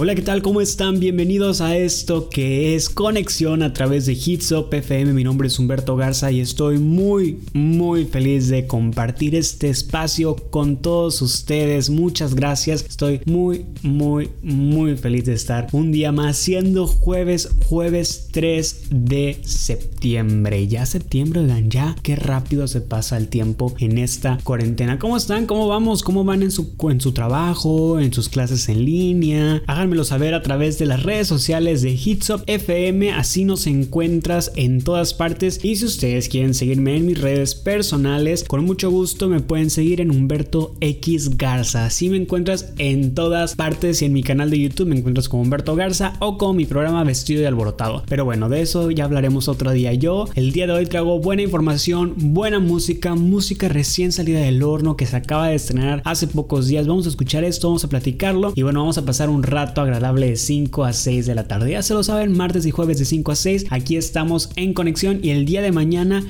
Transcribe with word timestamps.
Hola, 0.00 0.14
¿qué 0.14 0.22
tal? 0.22 0.42
¿Cómo 0.42 0.60
están? 0.60 1.00
Bienvenidos 1.00 1.60
a 1.60 1.76
esto 1.76 2.28
que 2.28 2.76
es 2.76 2.88
Conexión 2.88 3.64
a 3.64 3.72
través 3.72 4.06
de 4.06 4.12
Hitsop 4.12 4.72
FM. 4.72 5.12
Mi 5.12 5.24
nombre 5.24 5.48
es 5.48 5.58
Humberto 5.58 5.96
Garza 5.96 6.30
y 6.30 6.38
estoy 6.38 6.78
muy, 6.78 7.40
muy 7.52 8.04
feliz 8.04 8.46
de 8.46 8.68
compartir 8.68 9.34
este 9.34 9.68
espacio 9.68 10.36
con 10.36 10.76
todos 10.76 11.20
ustedes. 11.20 11.90
Muchas 11.90 12.36
gracias. 12.36 12.84
Estoy 12.88 13.22
muy, 13.26 13.66
muy, 13.82 14.30
muy 14.40 14.96
feliz 14.96 15.24
de 15.24 15.32
estar 15.32 15.66
un 15.72 15.90
día 15.90 16.12
más 16.12 16.36
siendo 16.36 16.86
jueves, 16.86 17.48
jueves 17.66 18.28
3 18.30 18.82
de 18.90 19.40
septiembre. 19.42 20.68
Ya 20.68 20.86
septiembre, 20.86 21.40
oigan, 21.40 21.70
ya 21.70 21.96
qué 22.04 22.14
rápido 22.14 22.68
se 22.68 22.82
pasa 22.82 23.16
el 23.16 23.26
tiempo 23.26 23.74
en 23.80 23.98
esta 23.98 24.38
cuarentena. 24.44 25.00
¿Cómo 25.00 25.16
están? 25.16 25.46
¿Cómo 25.46 25.66
vamos? 25.66 26.04
¿Cómo 26.04 26.22
van 26.22 26.44
en 26.44 26.52
su, 26.52 26.76
en 26.88 27.00
su 27.00 27.10
trabajo? 27.10 27.98
¿En 27.98 28.12
sus 28.12 28.28
clases 28.28 28.68
en 28.68 28.84
línea? 28.84 29.60
Házamelo 29.88 30.04
saber 30.04 30.34
a 30.34 30.42
través 30.42 30.78
de 30.78 30.84
las 30.84 31.02
redes 31.02 31.28
sociales 31.28 31.80
de 31.80 31.92
Hitsop 31.92 32.42
FM, 32.46 33.10
así 33.12 33.44
nos 33.44 33.66
encuentras 33.66 34.52
en 34.54 34.82
todas 34.82 35.14
partes. 35.14 35.60
Y 35.64 35.76
si 35.76 35.86
ustedes 35.86 36.28
quieren 36.28 36.52
seguirme 36.52 36.94
en 36.94 37.06
mis 37.06 37.18
redes 37.18 37.54
personales, 37.54 38.44
con 38.44 38.66
mucho 38.66 38.90
gusto 38.90 39.30
me 39.30 39.40
pueden 39.40 39.70
seguir 39.70 40.02
en 40.02 40.10
Humberto 40.10 40.74
X 40.82 41.38
Garza. 41.38 41.86
Así 41.86 42.10
me 42.10 42.18
encuentras 42.18 42.74
en 42.76 43.14
todas 43.14 43.54
partes 43.54 44.02
y 44.02 44.04
en 44.04 44.12
mi 44.12 44.22
canal 44.22 44.50
de 44.50 44.58
YouTube 44.58 44.88
me 44.88 44.98
encuentras 44.98 45.30
como 45.30 45.42
Humberto 45.42 45.74
Garza 45.74 46.12
o 46.18 46.36
con 46.36 46.54
mi 46.54 46.66
programa 46.66 47.02
Vestido 47.02 47.40
de 47.40 47.46
Alborotado. 47.46 48.02
Pero 48.06 48.26
bueno, 48.26 48.50
de 48.50 48.60
eso 48.60 48.90
ya 48.90 49.04
hablaremos 49.04 49.48
otro 49.48 49.70
día. 49.70 49.94
Yo 49.94 50.28
el 50.34 50.52
día 50.52 50.66
de 50.66 50.74
hoy 50.74 50.84
traigo 50.84 51.18
buena 51.18 51.40
información, 51.40 52.12
buena 52.14 52.60
música, 52.60 53.14
música 53.14 53.68
recién 53.68 54.12
salida 54.12 54.40
del 54.40 54.62
horno 54.62 54.98
que 54.98 55.06
se 55.06 55.16
acaba 55.16 55.48
de 55.48 55.54
estrenar 55.54 56.02
hace 56.04 56.26
pocos 56.26 56.66
días. 56.66 56.86
Vamos 56.86 57.06
a 57.06 57.08
escuchar 57.08 57.42
esto, 57.42 57.68
vamos 57.68 57.84
a 57.84 57.88
platicarlo 57.88 58.52
y 58.54 58.62
bueno, 58.62 58.80
vamos 58.80 58.98
a 58.98 59.06
pasar 59.06 59.30
un 59.30 59.42
rato 59.42 59.77
agradable 59.80 60.28
de 60.28 60.36
5 60.36 60.84
a 60.84 60.92
6 60.92 61.26
de 61.26 61.34
la 61.34 61.48
tarde. 61.48 61.72
Ya 61.72 61.82
se 61.82 61.94
lo 61.94 62.02
saben, 62.02 62.36
martes 62.36 62.66
y 62.66 62.70
jueves 62.70 62.98
de 62.98 63.04
5 63.04 63.32
a 63.32 63.36
6. 63.36 63.66
Aquí 63.70 63.96
estamos 63.96 64.50
en 64.56 64.74
conexión 64.74 65.20
y 65.22 65.30
el 65.30 65.44
día 65.44 65.62
de 65.62 65.72
mañana 65.72 66.24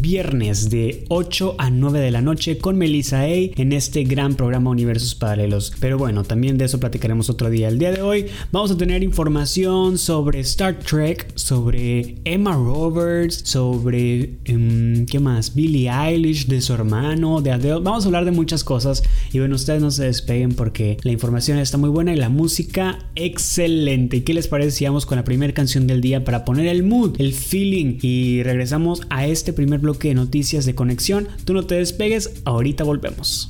viernes 0.00 0.70
de 0.70 1.04
8 1.08 1.56
a 1.58 1.70
9 1.70 2.00
de 2.00 2.10
la 2.10 2.20
noche 2.20 2.58
con 2.58 2.76
Melissa 2.76 3.20
A 3.20 3.28
en 3.28 3.72
este 3.72 4.04
gran 4.04 4.34
programa 4.34 4.70
Universos 4.70 5.14
Paralelos. 5.14 5.72
Pero 5.80 5.98
bueno, 5.98 6.24
también 6.24 6.58
de 6.58 6.66
eso 6.66 6.78
platicaremos 6.78 7.30
otro 7.30 7.48
día. 7.50 7.68
El 7.68 7.78
día 7.78 7.92
de 7.92 8.02
hoy 8.02 8.26
vamos 8.52 8.70
a 8.70 8.76
tener 8.76 9.02
información 9.02 9.96
sobre 9.96 10.40
Star 10.40 10.78
Trek, 10.78 11.32
sobre 11.34 12.16
Emma 12.24 12.52
Roberts, 12.52 13.42
sobre 13.44 14.34
um, 14.50 15.06
¿qué 15.06 15.18
más? 15.18 15.54
Billie 15.54 15.90
Eilish, 15.90 16.46
de 16.46 16.60
su 16.60 16.74
hermano, 16.74 17.40
de 17.40 17.52
Adele. 17.52 17.80
Vamos 17.80 18.04
a 18.04 18.08
hablar 18.08 18.24
de 18.24 18.32
muchas 18.32 18.64
cosas 18.64 19.02
y 19.32 19.38
bueno, 19.38 19.54
ustedes 19.56 19.80
no 19.80 19.90
se 19.90 20.04
despeguen 20.04 20.54
porque 20.54 20.98
la 21.02 21.12
información 21.12 21.58
está 21.58 21.78
muy 21.78 21.90
buena 21.90 22.12
y 22.12 22.16
la 22.16 22.28
música 22.28 22.98
excelente. 23.14 24.18
¿Y 24.18 24.20
qué 24.20 24.34
les 24.34 24.46
parece 24.46 24.74
con 25.06 25.16
la 25.16 25.24
primera 25.24 25.52
canción 25.52 25.86
del 25.86 26.00
día 26.00 26.24
para 26.24 26.44
poner 26.44 26.66
el 26.66 26.82
mood, 26.82 27.20
el 27.20 27.32
feeling 27.32 27.98
y 28.02 28.42
regresamos 28.42 29.02
a 29.08 29.26
este 29.26 29.52
primer 29.52 29.80
bloque 29.84 30.08
de 30.08 30.14
noticias 30.14 30.64
de 30.64 30.74
conexión. 30.74 31.28
Tú 31.44 31.54
no 31.54 31.64
te 31.64 31.76
despegues, 31.76 32.42
ahorita 32.44 32.84
volvemos. 32.84 33.46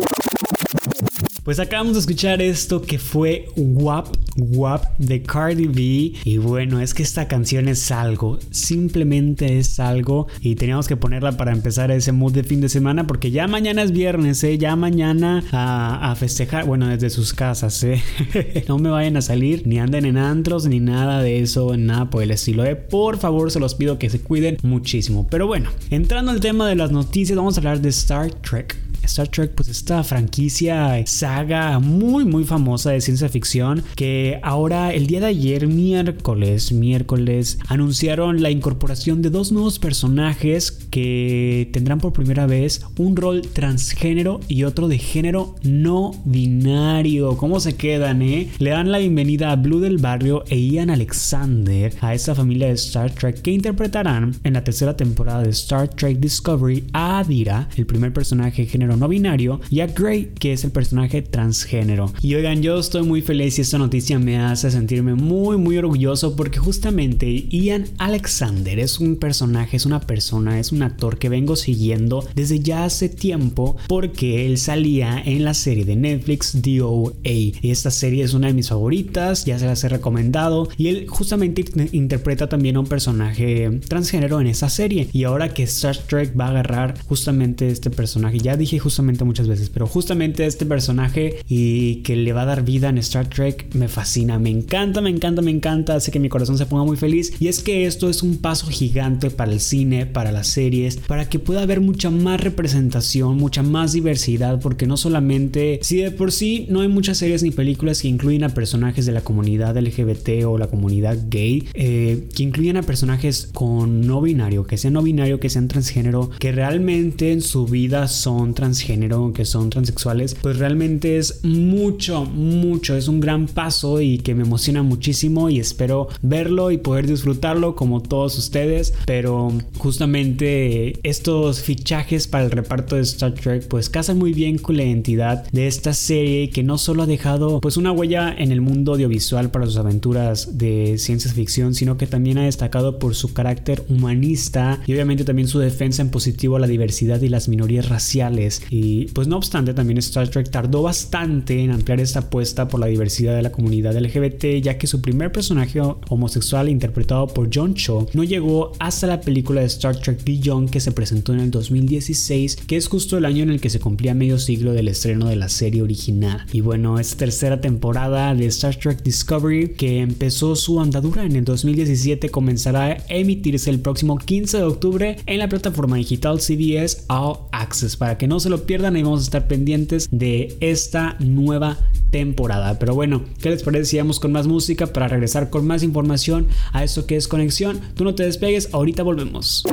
Pues 1.45 1.61
acabamos 1.61 1.93
de 1.93 2.01
escuchar 2.01 2.41
esto 2.41 2.81
que 2.81 2.99
fue 2.99 3.51
WAP, 3.55 4.17
WAP 4.39 4.97
de 4.97 5.23
Cardi 5.23 5.67
B. 5.67 6.19
Y 6.25 6.39
bueno, 6.39 6.81
es 6.81 6.95
que 6.95 7.03
esta 7.03 7.29
canción 7.29 7.69
es 7.69 7.91
algo, 7.91 8.39
simplemente 8.51 9.59
es 9.59 9.79
algo. 9.79 10.27
Y 10.41 10.55
teníamos 10.55 10.89
que 10.89 10.97
ponerla 10.97 11.33
para 11.33 11.53
empezar 11.53 11.91
ese 11.91 12.13
mood 12.13 12.33
de 12.33 12.45
fin 12.45 12.63
de 12.63 12.71
semana, 12.71 13.07
porque 13.07 13.31
ya 13.31 13.47
mañana 13.47 13.83
es 13.83 13.93
viernes, 13.93 14.43
¿eh? 14.43 14.57
Ya 14.57 14.75
mañana 14.75 15.45
a, 15.53 16.17
festejar, 16.17 16.65
bueno, 16.65 16.89
desde 16.89 17.11
sus 17.11 17.35
casas, 17.35 17.85
¿eh? 17.85 18.03
no 18.69 18.79
me 18.79 18.89
vayan 18.89 19.19
a 19.19 19.21
salir, 19.21 19.67
ni 19.67 19.79
anden 19.79 20.07
en 20.07 20.17
antros, 20.17 20.67
ni 20.67 20.81
nada 20.81 21.21
de 21.21 21.41
eso, 21.41 21.77
nada 21.77 22.09
por 22.09 22.23
el 22.23 22.31
estilo, 22.31 22.65
¿eh? 22.65 22.75
Por 22.75 23.19
favor, 23.19 23.51
se 23.51 23.61
los 23.61 23.75
pido 23.75 23.99
que 23.99 24.09
se 24.09 24.21
cuiden 24.21 24.57
muchísimo. 24.63 25.27
Pero 25.31 25.47
bueno, 25.47 25.69
entrando 25.91 26.31
al 26.31 26.41
tema 26.41 26.67
de 26.67 26.77
las 26.77 26.91
noticias, 26.91 27.37
vamos 27.37 27.59
a 27.59 27.61
hablar 27.61 27.83
de 27.83 27.91
Star 27.91 28.31
Trek. 28.31 28.84
Star 29.07 29.29
Trek, 29.29 29.53
pues 29.55 29.69
esta 29.69 30.03
franquicia, 30.05 31.03
saga 31.07 31.79
muy 31.79 32.25
muy 32.25 32.45
famosa 32.45 32.91
de 32.91 33.01
ciencia 33.01 33.29
ficción 33.29 33.83
que 33.97 34.39
ahora 34.43 34.93
el 34.93 35.07
día 35.07 35.21
de 35.21 35.27
ayer, 35.27 35.67
miércoles, 35.67 36.73
miércoles, 36.73 37.59
anunciaron 37.69 38.43
la 38.43 38.51
incorporación 38.51 39.23
de 39.23 39.31
dos 39.31 39.53
nuevos 39.53 39.79
personajes 39.79 40.71
que 40.71 41.71
tendrán 41.73 42.01
por 42.01 42.13
primera 42.13 42.47
vez 42.47 42.85
un 42.99 43.17
rol 43.17 43.43
transgénero 43.43 44.41
y 44.49 44.65
otro 44.65 44.89
de 44.89 44.99
género 44.99 45.57
no 45.63 46.13
binario. 46.25 47.37
¿Cómo 47.37 47.61
se 47.61 47.77
quedan, 47.77 48.23
eh? 48.23 48.51
Le 48.59 48.71
dan 48.71 48.91
la 48.91 48.99
bienvenida 48.99 49.53
a 49.53 49.57
Blue 49.57 49.81
del 49.81 49.99
Barrio 49.99 50.45
e 50.49 50.59
Ian 50.59 50.91
Alexander 50.91 51.93
a 52.01 52.15
esta 52.15 52.35
familia 52.35 52.69
de 52.69 52.75
Star 52.75 53.11
Trek 53.11 53.43
que 53.43 53.51
interpretarán 53.51 54.35
en 54.45 54.53
la 54.55 54.65
tercera 54.65 54.97
temporada 54.97 55.43
de 55.43 55.51
Star 55.51 55.89
Trek 55.89 56.19
Discovery 56.19 56.85
a 56.93 57.19
Adira, 57.19 57.69
el 57.77 57.87
primer 57.87 58.13
personaje 58.13 58.63
de 58.63 58.69
género 58.95 59.05
no 59.05 59.09
binario, 59.09 59.61
y 59.71 59.81
a 59.81 59.87
Grey, 59.87 60.33
que 60.39 60.53
es 60.53 60.65
el 60.65 60.71
personaje 60.71 61.23
transgénero. 61.23 62.13
Y 62.23 62.35
oigan, 62.35 62.63
yo 62.63 62.79
estoy 62.79 63.03
muy 63.03 63.23
feliz 63.23 63.59
y 63.59 63.63
esta 63.63 63.79
noticia 63.79 64.19
me 64.19 64.39
hace 64.39 64.71
sentirme 64.71 65.15
muy, 65.15 65.57
muy 65.57 65.79
orgulloso 65.79 66.37
porque 66.37 66.59
justamente 66.59 67.49
Ian 67.51 67.87
Alexander 67.99 68.79
es 68.79 69.01
un 69.01 69.17
personaje, 69.17 69.77
es 69.77 69.87
una 69.87 70.01
persona, 70.01 70.59
es 70.59 70.73
un 70.73 70.83
actor 70.83 71.19
que 71.19 71.29
vengo 71.29 71.57
siguiendo 71.57 72.27
desde 72.35 72.61
ya 72.61 72.85
hace 72.85 73.09
tiempo 73.09 73.77
porque 73.89 74.47
él 74.47 74.59
salía 74.59 75.21
en 75.25 75.45
la 75.45 75.55
serie 75.55 75.85
de 75.85 75.97
Netflix 75.97 76.63
DOA. 76.63 77.15
Y 77.25 77.71
esta 77.71 77.91
serie 77.91 78.25
es 78.25 78.35
una 78.35 78.49
de 78.49 78.55
mis 78.55 78.69
favoritas, 78.69 79.45
ya 79.45 79.59
se 79.59 79.67
las 79.67 79.83
he 79.85 79.89
recomendado. 79.89 80.69
Y 80.77 80.89
él 80.89 81.07
justamente 81.09 81.65
interpreta 81.93 82.49
también 82.49 82.77
a 82.77 82.81
un 82.81 82.87
personaje 82.87 83.81
transgénero 83.89 84.41
en 84.41 84.47
esa 84.47 84.69
serie. 84.69 85.09
Y 85.13 85.25
ahora 85.25 85.53
que 85.53 85.65
Star 85.65 85.97
Trek 85.97 86.39
va 86.39 86.47
a 86.47 86.51
agarrar 86.51 86.95
justamente 87.07 87.69
este 87.69 87.91
personaje, 87.91 88.39
ya 88.39 88.57
dije 88.57 88.79
justamente 88.85 89.25
muchas 89.25 89.49
veces, 89.49 89.71
pero 89.71 89.87
justamente 89.87 90.47
este 90.47 90.67
personaje 90.67 91.39
y 91.49 91.97
que 92.03 92.17
le 92.17 92.33
va 92.33 92.43
a 92.43 92.45
dar 92.45 92.65
vida 92.65 92.91
en 92.91 92.99
Star 92.99 93.29
Trek 93.29 93.75
me 93.75 93.89
fascina, 93.89 94.39
me 94.39 94.51
encanta, 94.51 95.01
me 95.01 95.11
encanta, 95.11 95.43
me 95.43 95.51
encanta, 95.51 95.97
hace 95.97 96.13
que 96.13 96.21
mi 96.21 96.29
corazón 96.29 96.59
se 96.59 96.67
ponga 96.67 96.85
muy 96.85 96.97
feliz. 96.97 97.33
Y 97.41 97.49
es 97.49 97.63
que 97.63 97.87
esto 97.87 98.09
es 98.09 98.23
un 98.23 98.37
paso 98.37 98.67
gigante 98.67 99.31
para 99.31 99.53
el 99.53 99.61
cine, 99.61 100.07
para 100.07 100.33
las 100.33 100.49
series, 100.49 100.99
para 100.99 101.29
que 101.29 101.39
pueda 101.39 101.63
haber 101.63 101.81
mucha 101.81 102.11
más 102.11 102.41
representación, 102.41 103.37
mucha 103.37 103.63
más 103.63 103.93
diversidad, 103.93 104.61
porque 104.61 104.87
no 104.87 104.97
solamente, 104.97 105.81
si 105.83 105.97
de 105.97 106.11
por 106.11 106.31
sí 106.31 106.67
no 106.69 106.83
hay 106.83 106.89
muchas 106.89 107.19
series 107.19 107.43
ni 107.43 107.51
películas 107.51 108.03
que 108.03 108.09
incluyen 108.09 108.45
a 108.45 108.51
personajes 108.51 109.07
de 109.07 109.13
la 109.13 109.23
comunidad 109.23 109.77
LGBT 109.77 110.45
o 110.47 110.59
la 110.59 110.67
comunidad 110.67 111.19
gay, 111.29 111.67
eh, 111.73 112.29
que 112.35 112.43
incluyan 112.43 112.77
a 112.77 112.83
personajes 112.83 113.49
con 113.53 114.07
no 114.07 114.21
binario, 114.21 114.67
que 114.67 114.77
sean 114.77 114.93
no 114.93 115.03
binario, 115.03 115.41
que 115.41 115.49
sean 115.49 115.69
transgénero, 115.69 116.31
que 116.39 116.53
realmente 116.53 117.33
en 117.33 117.41
su 117.41 117.67
vida 117.67 118.09
son 118.09 118.53
transgénero, 118.75 119.33
que 119.33 119.45
son 119.45 119.71
transexuales, 119.71 120.35
pues 120.35 120.59
realmente 120.59 121.17
es 121.19 121.45
mucho, 121.45 122.25
mucho, 122.25 122.97
es 122.97 123.07
un 123.07 123.21
gran 123.21 123.47
paso 123.47 124.01
y 124.01 124.19
que 124.19 124.35
me 124.35 124.43
emociona 124.43 124.83
muchísimo 124.83 125.49
y 125.49 125.61
espero 125.61 126.09
verlo 126.23 126.73
y 126.73 126.79
poder 126.79 127.07
disfrutarlo 127.07 127.77
como 127.77 128.03
todos 128.03 128.37
ustedes, 128.37 128.93
pero 129.07 129.53
justamente 129.79 130.99
estos 131.09 131.61
fichajes 131.61 132.27
para 132.27 132.45
el 132.45 132.51
reparto 132.51 132.97
de 132.97 133.03
Star 133.03 133.35
Trek 133.35 133.69
pues 133.69 133.89
casan 133.89 134.19
muy 134.19 134.33
bien 134.33 134.59
con 134.59 134.77
la 134.77 134.83
identidad 134.83 135.49
de 135.53 135.69
esta 135.69 135.93
serie 135.93 136.51
que 136.51 136.65
no 136.65 136.77
solo 136.77 137.05
ha 137.05 137.07
dejado 137.07 137.61
pues 137.61 137.77
una 137.77 137.93
huella 137.93 138.35
en 138.37 138.51
el 138.51 138.61
mundo 138.61 138.95
audiovisual 138.95 139.53
para 139.53 139.67
sus 139.67 139.77
aventuras 139.77 140.59
de 140.59 140.99
ciencia 140.99 141.33
ficción, 141.33 141.75
sino 141.75 141.97
que 141.97 142.09
también 142.09 142.39
ha 142.39 142.45
destacado 142.45 142.99
por 142.99 143.15
su 143.15 143.33
carácter 143.33 143.85
humanista 143.89 144.81
y 144.87 144.95
obviamente 144.95 145.25
también 145.25 145.47
su 145.47 145.61
defensa 145.61 146.03
en 146.03 146.11
positivo 146.11 146.57
a 146.57 146.61
la 146.61 146.67
diversidad 146.67 147.21
y 147.21 147.29
las 147.29 147.49
minorías 147.49 147.89
raciales 147.89 148.64
y 148.71 149.07
pues 149.07 149.29
no 149.29 149.37
obstante, 149.37 149.75
también 149.75 149.99
Star 149.99 150.29
Trek 150.29 150.51
tardó 150.51 150.83
bastante 150.83 151.63
en 151.63 151.71
ampliar 151.71 152.01
esta 152.01 152.21
apuesta 152.21 152.69
por 152.69 152.81
la 152.81 152.87
diversidad 152.87 153.35
de 153.35 153.43
la 153.43 153.53
comunidad 153.53 153.97
LGBT, 153.97 154.63
ya 154.63 154.79
que 154.79 154.87
su 154.87 155.01
primer 155.01 155.33
personaje 155.33 155.81
homosexual 156.09 156.69
interpretado 156.69 157.27
por 157.27 157.51
John 157.53 157.75
Cho 157.75 158.07
no 158.13 158.25
llegó 158.25 158.73
hasta 158.79 159.07
la 159.07 159.21
película 159.21 159.61
de 159.61 159.67
Star 159.67 159.97
Trek 159.97 160.25
Beyond 160.25 160.71
que 160.71 160.81
se 160.81 160.93
presentó 160.93 161.33
en 161.33 161.41
el 161.41 161.51
2016, 161.51 162.57
que 162.67 162.77
es 162.77 162.89
justo 162.89 163.19
el 163.19 163.25
año 163.25 163.43
en 163.43 163.51
el 163.51 163.61
que 163.61 163.71
se 163.71 163.81
cumplía 163.81 164.15
medio 164.15 164.39
siglo 164.39 164.73
del 164.73 164.89
estreno 164.89 165.29
de 165.29 165.37
la 165.37 165.49
serie 165.49 165.83
original. 165.83 166.47
Y 166.53 166.61
bueno, 166.61 166.99
esta 166.99 167.19
tercera 167.19 167.61
temporada 167.61 168.35
de 168.35 168.47
Star 168.47 168.77
Trek 168.77 169.03
Discovery, 169.03 169.75
que 169.75 170.01
empezó 170.01 170.57
su 170.57 170.81
andadura 170.81 171.25
en 171.25 171.37
el 171.37 171.45
2017, 171.45 172.29
comenzará 172.31 172.85
a 172.85 172.99
emitirse 173.09 173.71
el 173.71 173.81
próximo 173.81 174.19
15 174.19 174.59
de 174.59 174.63
octubre 174.65 175.17
en 175.27 175.39
la 175.39 175.49
plataforma 175.49 175.97
digital 175.97 176.41
CBS 176.41 177.05
All 177.09 177.39
Access, 177.53 177.97
para 177.97 178.19
que 178.19 178.27
no 178.27 178.41
se 178.41 178.51
lo 178.51 178.54
pierdan 178.63 178.97
y 178.97 179.03
vamos 179.03 179.21
a 179.21 179.25
estar 179.25 179.47
pendientes 179.47 180.09
de 180.11 180.57
esta 180.61 181.17
nueva 181.19 181.79
temporada. 182.11 182.79
Pero 182.79 182.95
bueno, 182.95 183.25
¿qué 183.41 183.51
les 183.51 183.63
parece 183.63 183.87
si 183.87 183.99
vamos 183.99 184.21
con 184.21 184.33
más 184.33 184.47
música 184.47 184.87
para 184.87 185.09
regresar 185.09 185.51
con 185.51 185.67
más 185.67 185.83
información 185.83 186.47
a 186.73 186.85
esto 186.85 187.07
que 187.07 187.17
es 187.17 187.29
conexión? 187.29 187.81
Tú 187.95 188.05
no 188.05 188.15
te 188.15 188.25
despegues, 188.25 188.69
ahorita 188.73 189.03
volvemos. 189.03 189.65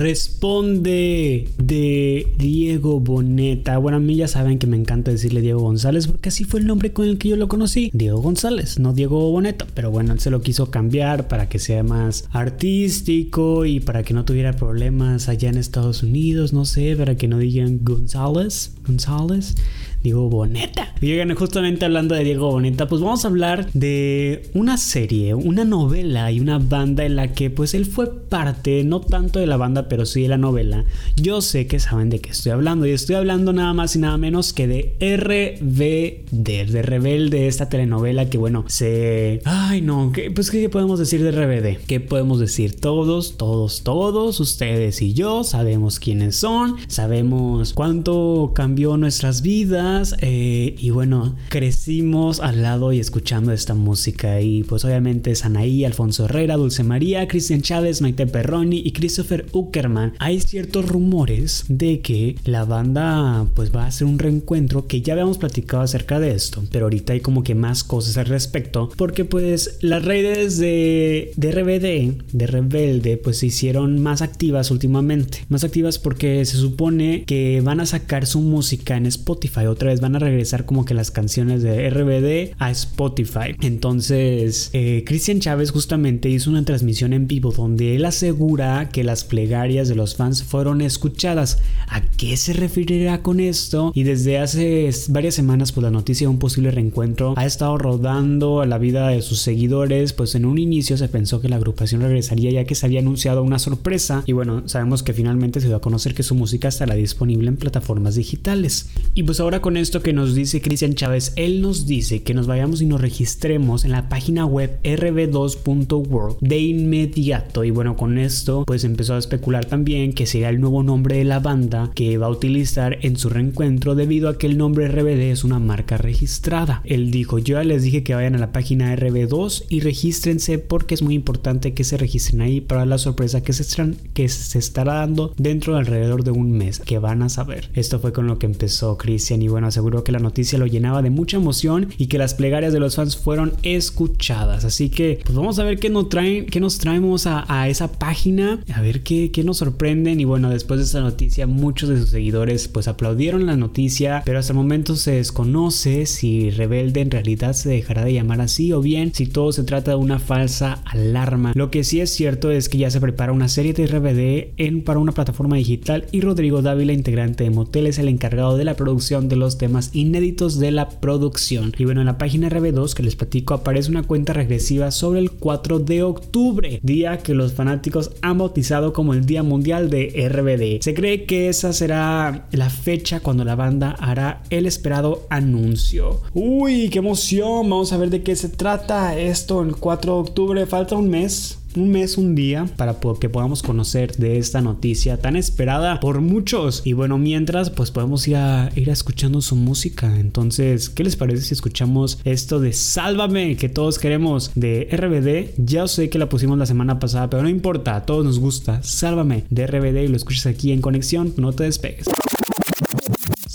Responde 0.00 1.50
de 1.58 2.32
Diego 2.38 3.00
Boneta. 3.00 3.76
Bueno, 3.76 3.98
a 3.98 4.00
mí 4.00 4.16
ya 4.16 4.28
saben 4.28 4.58
que 4.58 4.66
me 4.66 4.78
encanta 4.78 5.10
decirle 5.10 5.42
Diego 5.42 5.60
González 5.60 6.06
porque 6.06 6.30
así 6.30 6.44
fue 6.44 6.60
el 6.60 6.66
nombre 6.66 6.94
con 6.94 7.04
el 7.04 7.18
que 7.18 7.28
yo 7.28 7.36
lo 7.36 7.48
conocí. 7.48 7.90
Diego 7.92 8.18
González, 8.22 8.78
no 8.78 8.94
Diego 8.94 9.30
Boneta. 9.30 9.66
Pero 9.74 9.90
bueno, 9.90 10.14
él 10.14 10.18
se 10.18 10.30
lo 10.30 10.40
quiso 10.40 10.70
cambiar 10.70 11.28
para 11.28 11.50
que 11.50 11.58
sea 11.58 11.82
más 11.82 12.24
artístico 12.32 13.66
y 13.66 13.80
para 13.80 14.02
que 14.02 14.14
no 14.14 14.24
tuviera 14.24 14.54
problemas 14.54 15.28
allá 15.28 15.50
en 15.50 15.58
Estados 15.58 16.02
Unidos. 16.02 16.54
No 16.54 16.64
sé, 16.64 16.96
para 16.96 17.18
que 17.18 17.28
no 17.28 17.36
digan 17.36 17.80
González. 17.82 18.72
González. 18.86 19.54
Diego 20.02 20.28
Boneta. 20.28 20.94
Y 21.00 21.12
oigan, 21.12 21.34
justamente 21.34 21.84
hablando 21.84 22.14
de 22.14 22.24
Diego 22.24 22.50
Boneta, 22.50 22.88
pues 22.88 23.00
vamos 23.00 23.24
a 23.24 23.28
hablar 23.28 23.70
de 23.72 24.50
una 24.54 24.76
serie, 24.76 25.34
una 25.34 25.64
novela 25.64 26.30
y 26.30 26.40
una 26.40 26.58
banda 26.58 27.04
en 27.04 27.16
la 27.16 27.32
que 27.32 27.50
pues 27.50 27.74
él 27.74 27.86
fue 27.86 28.12
parte, 28.12 28.84
no 28.84 29.00
tanto 29.00 29.38
de 29.38 29.46
la 29.46 29.56
banda, 29.56 29.88
pero 29.88 30.06
sí 30.06 30.22
de 30.22 30.28
la 30.28 30.38
novela. 30.38 30.84
Yo 31.16 31.40
sé 31.40 31.66
que 31.66 31.80
saben 31.80 32.10
de 32.10 32.20
qué 32.20 32.30
estoy 32.30 32.52
hablando 32.52 32.86
y 32.86 32.90
estoy 32.90 33.16
hablando 33.16 33.52
nada 33.52 33.72
más 33.72 33.96
y 33.96 33.98
nada 33.98 34.16
menos 34.16 34.52
que 34.52 34.66
de 34.66 34.94
RBD, 35.00 36.70
de 36.70 36.82
Rebelde, 36.82 37.46
esta 37.46 37.68
telenovela 37.68 38.28
que 38.28 38.38
bueno, 38.38 38.64
se... 38.68 39.40
Ay 39.44 39.80
no, 39.80 40.12
¿qué, 40.12 40.30
pues 40.30 40.50
¿qué 40.50 40.68
podemos 40.68 40.98
decir 40.98 41.22
de 41.22 41.30
RBD? 41.30 41.84
¿Qué 41.86 42.00
podemos 42.00 42.40
decir? 42.40 42.78
Todos, 42.78 43.36
todos, 43.36 43.82
todos, 43.82 44.40
ustedes 44.40 45.02
y 45.02 45.12
yo 45.12 45.44
sabemos 45.44 45.98
quiénes 45.98 46.36
son, 46.36 46.76
sabemos 46.88 47.72
cuánto 47.72 48.52
cambió 48.54 48.96
nuestras 48.96 49.42
vidas 49.42 49.89
eh, 50.20 50.74
y 50.78 50.90
bueno, 50.90 51.36
crecimos 51.48 52.40
al 52.40 52.62
lado 52.62 52.92
y 52.92 53.00
escuchando 53.00 53.52
esta 53.52 53.74
música. 53.74 54.40
Y 54.40 54.62
pues 54.64 54.84
obviamente 54.84 55.34
Sanaí, 55.34 55.84
Alfonso 55.84 56.26
Herrera, 56.26 56.56
Dulce 56.56 56.84
María, 56.84 57.26
Cristian 57.28 57.62
Chávez, 57.62 58.00
Maite 58.00 58.26
Perroni 58.26 58.82
y 58.84 58.92
Christopher 58.92 59.46
Uckerman. 59.52 60.14
Hay 60.18 60.40
ciertos 60.40 60.86
rumores 60.86 61.64
de 61.68 62.00
que 62.00 62.36
la 62.44 62.64
banda 62.64 63.46
pues 63.54 63.74
va 63.74 63.84
a 63.84 63.88
hacer 63.88 64.06
un 64.06 64.18
reencuentro 64.18 64.86
que 64.86 65.02
ya 65.02 65.14
habíamos 65.14 65.38
platicado 65.38 65.82
acerca 65.82 66.20
de 66.20 66.32
esto. 66.32 66.62
Pero 66.70 66.86
ahorita 66.86 67.12
hay 67.12 67.20
como 67.20 67.42
que 67.42 67.54
más 67.54 67.84
cosas 67.84 68.16
al 68.16 68.26
respecto. 68.26 68.90
Porque 68.96 69.24
pues 69.24 69.78
las 69.80 70.04
redes 70.04 70.58
de, 70.58 71.32
de 71.36 71.52
RBD, 71.52 72.22
de 72.32 72.46
Rebelde, 72.46 73.16
pues 73.16 73.38
se 73.38 73.46
hicieron 73.46 74.02
más 74.02 74.22
activas 74.22 74.70
últimamente. 74.70 75.44
Más 75.48 75.64
activas 75.64 75.98
porque 75.98 76.44
se 76.44 76.56
supone 76.56 77.24
que 77.24 77.60
van 77.62 77.80
a 77.80 77.86
sacar 77.86 78.26
su 78.26 78.40
música 78.40 78.96
en 78.96 79.06
Spotify 79.06 79.66
otra 79.80 79.92
vez 79.92 80.02
van 80.02 80.14
a 80.14 80.18
regresar 80.18 80.66
como 80.66 80.84
que 80.84 80.92
las 80.92 81.10
canciones 81.10 81.62
de 81.62 81.88
RBD 81.88 82.54
a 82.58 82.70
Spotify. 82.70 83.56
Entonces, 83.62 84.68
eh, 84.74 85.04
Cristian 85.06 85.40
Chávez 85.40 85.70
justamente 85.70 86.28
hizo 86.28 86.50
una 86.50 86.66
transmisión 86.66 87.14
en 87.14 87.26
vivo 87.26 87.50
donde 87.50 87.96
él 87.96 88.04
asegura 88.04 88.90
que 88.90 89.04
las 89.04 89.24
plegarias 89.24 89.88
de 89.88 89.94
los 89.94 90.16
fans 90.16 90.42
fueron 90.42 90.82
escuchadas. 90.82 91.60
¿A 91.88 92.02
qué 92.02 92.36
se 92.36 92.52
referirá 92.52 93.22
con 93.22 93.40
esto? 93.40 93.90
Y 93.94 94.02
desde 94.02 94.36
hace 94.36 94.90
varias 95.08 95.34
semanas, 95.34 95.72
pues 95.72 95.82
la 95.82 95.90
noticia 95.90 96.26
de 96.26 96.32
un 96.32 96.38
posible 96.38 96.70
reencuentro 96.70 97.32
ha 97.38 97.46
estado 97.46 97.78
rodando 97.78 98.60
a 98.60 98.66
la 98.66 98.76
vida 98.76 99.08
de 99.08 99.22
sus 99.22 99.40
seguidores. 99.40 100.12
Pues 100.12 100.34
en 100.34 100.44
un 100.44 100.58
inicio 100.58 100.98
se 100.98 101.08
pensó 101.08 101.40
que 101.40 101.48
la 101.48 101.56
agrupación 101.56 102.02
regresaría 102.02 102.50
ya 102.50 102.64
que 102.64 102.74
se 102.74 102.84
había 102.84 103.00
anunciado 103.00 103.42
una 103.42 103.58
sorpresa. 103.58 104.24
Y 104.26 104.32
bueno, 104.32 104.68
sabemos 104.68 105.02
que 105.02 105.14
finalmente 105.14 105.62
se 105.62 105.68
dio 105.68 105.76
a 105.76 105.80
conocer 105.80 106.12
que 106.12 106.22
su 106.22 106.34
música 106.34 106.68
estará 106.68 106.96
disponible 106.96 107.48
en 107.48 107.56
plataformas 107.56 108.16
digitales. 108.16 108.90
Y 109.14 109.22
pues 109.22 109.40
ahora 109.40 109.62
con 109.62 109.69
con 109.70 109.76
esto 109.76 110.02
que 110.02 110.12
nos 110.12 110.34
dice 110.34 110.60
Cristian 110.60 110.94
Chávez, 110.94 111.32
él 111.36 111.62
nos 111.62 111.86
dice 111.86 112.24
que 112.24 112.34
nos 112.34 112.48
vayamos 112.48 112.82
y 112.82 112.86
nos 112.86 113.00
registremos 113.00 113.84
en 113.84 113.92
la 113.92 114.08
página 114.08 114.44
web 114.44 114.80
rb2.world 114.82 116.38
de 116.40 116.58
inmediato. 116.58 117.62
Y 117.62 117.70
bueno, 117.70 117.96
con 117.96 118.18
esto 118.18 118.64
pues 118.66 118.82
empezó 118.82 119.14
a 119.14 119.18
especular 119.18 119.66
también 119.66 120.12
que 120.12 120.26
sería 120.26 120.48
el 120.48 120.60
nuevo 120.60 120.82
nombre 120.82 121.18
de 121.18 121.24
la 121.24 121.38
banda 121.38 121.92
que 121.94 122.18
va 122.18 122.26
a 122.26 122.30
utilizar 122.30 122.98
en 123.02 123.16
su 123.16 123.28
reencuentro 123.28 123.94
debido 123.94 124.28
a 124.28 124.38
que 124.38 124.48
el 124.48 124.58
nombre 124.58 124.88
RBD 124.88 125.30
es 125.30 125.44
una 125.44 125.60
marca 125.60 125.96
registrada. 125.98 126.82
Él 126.84 127.12
dijo, 127.12 127.38
yo 127.38 127.54
ya 127.54 127.62
les 127.62 127.84
dije 127.84 128.02
que 128.02 128.16
vayan 128.16 128.34
a 128.34 128.40
la 128.40 128.50
página 128.50 128.92
RB2 128.96 129.66
y 129.68 129.82
regístrense 129.82 130.58
porque 130.58 130.94
es 130.94 131.02
muy 131.02 131.14
importante 131.14 131.74
que 131.74 131.84
se 131.84 131.96
registren 131.96 132.40
ahí 132.40 132.60
para 132.60 132.86
la 132.86 132.98
sorpresa 132.98 133.44
que 133.44 133.52
se, 133.52 133.94
que 134.14 134.28
se 134.28 134.58
estará 134.58 134.94
dando 134.94 135.32
dentro 135.36 135.74
de 135.74 135.78
alrededor 135.78 136.24
de 136.24 136.32
un 136.32 136.50
mes 136.50 136.80
que 136.80 136.98
van 136.98 137.22
a 137.22 137.28
saber. 137.28 137.70
Esto 137.74 138.00
fue 138.00 138.12
con 138.12 138.26
lo 138.26 138.40
que 138.40 138.46
empezó 138.46 138.98
Cristian 138.98 139.42
y 139.42 139.46
bueno, 139.46 139.59
aseguró 139.64 140.04
que 140.04 140.12
la 140.12 140.18
noticia 140.18 140.58
lo 140.58 140.66
llenaba 140.66 141.02
de 141.02 141.10
mucha 141.10 141.36
emoción 141.36 141.88
y 141.98 142.06
que 142.06 142.18
las 142.18 142.34
plegarias 142.34 142.72
de 142.72 142.80
los 142.80 142.96
fans 142.96 143.16
fueron 143.16 143.52
escuchadas. 143.62 144.64
Así 144.64 144.90
que 144.90 145.20
pues 145.24 145.36
vamos 145.36 145.58
a 145.58 145.64
ver 145.64 145.78
qué 145.78 145.90
nos 145.90 146.08
traen, 146.08 146.46
qué 146.46 146.60
nos 146.60 146.78
traemos 146.78 147.26
a, 147.26 147.68
esa 147.68 147.92
página, 147.92 148.62
a 148.74 148.80
ver 148.80 149.02
qué, 149.02 149.30
qué, 149.30 149.44
nos 149.44 149.58
sorprenden. 149.58 150.20
Y 150.20 150.24
bueno, 150.24 150.50
después 150.50 150.80
de 150.80 150.86
esta 150.86 151.00
noticia, 151.00 151.46
muchos 151.46 151.88
de 151.88 151.98
sus 151.98 152.10
seguidores 152.10 152.68
pues 152.68 152.88
aplaudieron 152.88 153.46
la 153.46 153.56
noticia, 153.56 154.22
pero 154.24 154.38
hasta 154.38 154.52
el 154.52 154.58
momento 154.58 154.96
se 154.96 155.12
desconoce 155.12 156.06
si 156.06 156.50
Rebelde 156.50 157.00
en 157.00 157.10
realidad 157.10 157.52
se 157.52 157.68
dejará 157.68 158.04
de 158.04 158.14
llamar 158.14 158.40
así 158.40 158.72
o 158.72 158.80
bien 158.80 159.14
si 159.14 159.26
todo 159.26 159.52
se 159.52 159.64
trata 159.64 159.92
de 159.92 159.96
una 159.96 160.18
falsa 160.18 160.82
alarma. 160.84 161.52
Lo 161.54 161.70
que 161.70 161.84
sí 161.84 162.00
es 162.00 162.10
cierto 162.10 162.50
es 162.50 162.68
que 162.68 162.78
ya 162.78 162.90
se 162.90 163.00
prepara 163.00 163.32
una 163.32 163.48
serie 163.48 163.72
de 163.72 163.86
RBD 163.86 164.54
en, 164.56 164.82
para 164.82 164.98
una 164.98 165.12
plataforma 165.12 165.56
digital 165.56 166.06
y 166.12 166.20
Rodrigo 166.20 166.62
Dávila, 166.62 166.92
integrante 166.92 167.44
de 167.44 167.50
Motel, 167.50 167.86
es 167.86 167.98
el 167.98 168.08
encargado 168.08 168.56
de 168.56 168.64
la 168.64 168.74
producción 168.74 169.28
de 169.28 169.36
los 169.36 169.49
temas 169.58 169.90
inéditos 169.92 170.58
de 170.58 170.70
la 170.70 170.88
producción. 170.88 171.72
Y 171.78 171.84
bueno, 171.84 172.00
en 172.00 172.06
la 172.06 172.18
página 172.18 172.48
RB2 172.48 172.94
que 172.94 173.02
les 173.02 173.16
platico 173.16 173.54
aparece 173.54 173.90
una 173.90 174.02
cuenta 174.02 174.32
regresiva 174.32 174.90
sobre 174.90 175.20
el 175.20 175.30
4 175.30 175.78
de 175.78 176.02
octubre, 176.02 176.80
día 176.82 177.18
que 177.18 177.34
los 177.34 177.52
fanáticos 177.52 178.12
han 178.22 178.38
bautizado 178.38 178.92
como 178.92 179.14
el 179.14 179.26
Día 179.26 179.42
Mundial 179.42 179.90
de 179.90 180.28
RBD. 180.28 180.82
Se 180.82 180.94
cree 180.94 181.24
que 181.24 181.48
esa 181.48 181.72
será 181.72 182.48
la 182.52 182.70
fecha 182.70 183.20
cuando 183.20 183.44
la 183.44 183.54
banda 183.54 183.92
hará 183.98 184.42
el 184.50 184.66
esperado 184.66 185.26
anuncio. 185.30 186.20
Uy, 186.34 186.88
qué 186.90 186.98
emoción, 186.98 187.68
vamos 187.68 187.92
a 187.92 187.98
ver 187.98 188.10
de 188.10 188.22
qué 188.22 188.36
se 188.36 188.48
trata 188.48 189.18
esto 189.18 189.62
el 189.62 189.76
4 189.76 190.14
de 190.14 190.20
octubre, 190.20 190.66
falta 190.66 190.96
un 190.96 191.08
mes 191.08 191.59
un 191.76 191.90
mes, 191.90 192.18
un 192.18 192.34
día 192.34 192.66
para 192.76 192.96
que 193.20 193.28
podamos 193.28 193.62
conocer 193.62 194.16
de 194.16 194.38
esta 194.38 194.60
noticia 194.60 195.16
tan 195.16 195.36
esperada 195.36 196.00
por 196.00 196.20
muchos. 196.20 196.82
Y 196.84 196.92
bueno, 196.92 197.18
mientras 197.18 197.70
pues 197.70 197.90
podemos 197.90 198.26
ir 198.28 198.36
a 198.36 198.70
ir 198.76 198.88
escuchando 198.88 199.40
su 199.40 199.56
música. 199.56 200.18
Entonces, 200.18 200.90
¿qué 200.90 201.04
les 201.04 201.16
parece 201.16 201.44
si 201.44 201.54
escuchamos 201.54 202.18
esto 202.24 202.60
de 202.60 202.72
Sálvame 202.72 203.56
que 203.56 203.68
todos 203.68 203.98
queremos 203.98 204.50
de 204.54 204.88
RBD? 204.90 205.62
Ya 205.64 205.88
sé 205.88 206.10
que 206.10 206.18
la 206.18 206.28
pusimos 206.28 206.58
la 206.58 206.66
semana 206.66 206.98
pasada, 206.98 207.30
pero 207.30 207.42
no 207.42 207.48
importa, 207.48 207.96
a 207.96 208.06
todos 208.06 208.24
nos 208.24 208.38
gusta. 208.38 208.82
Sálvame 208.82 209.44
de 209.50 209.66
RBD 209.66 210.04
y 210.04 210.08
lo 210.08 210.16
escuchas 210.16 210.46
aquí 210.46 210.72
en 210.72 210.80
conexión, 210.80 211.32
no 211.36 211.52
te 211.52 211.64
despegues. 211.64 212.06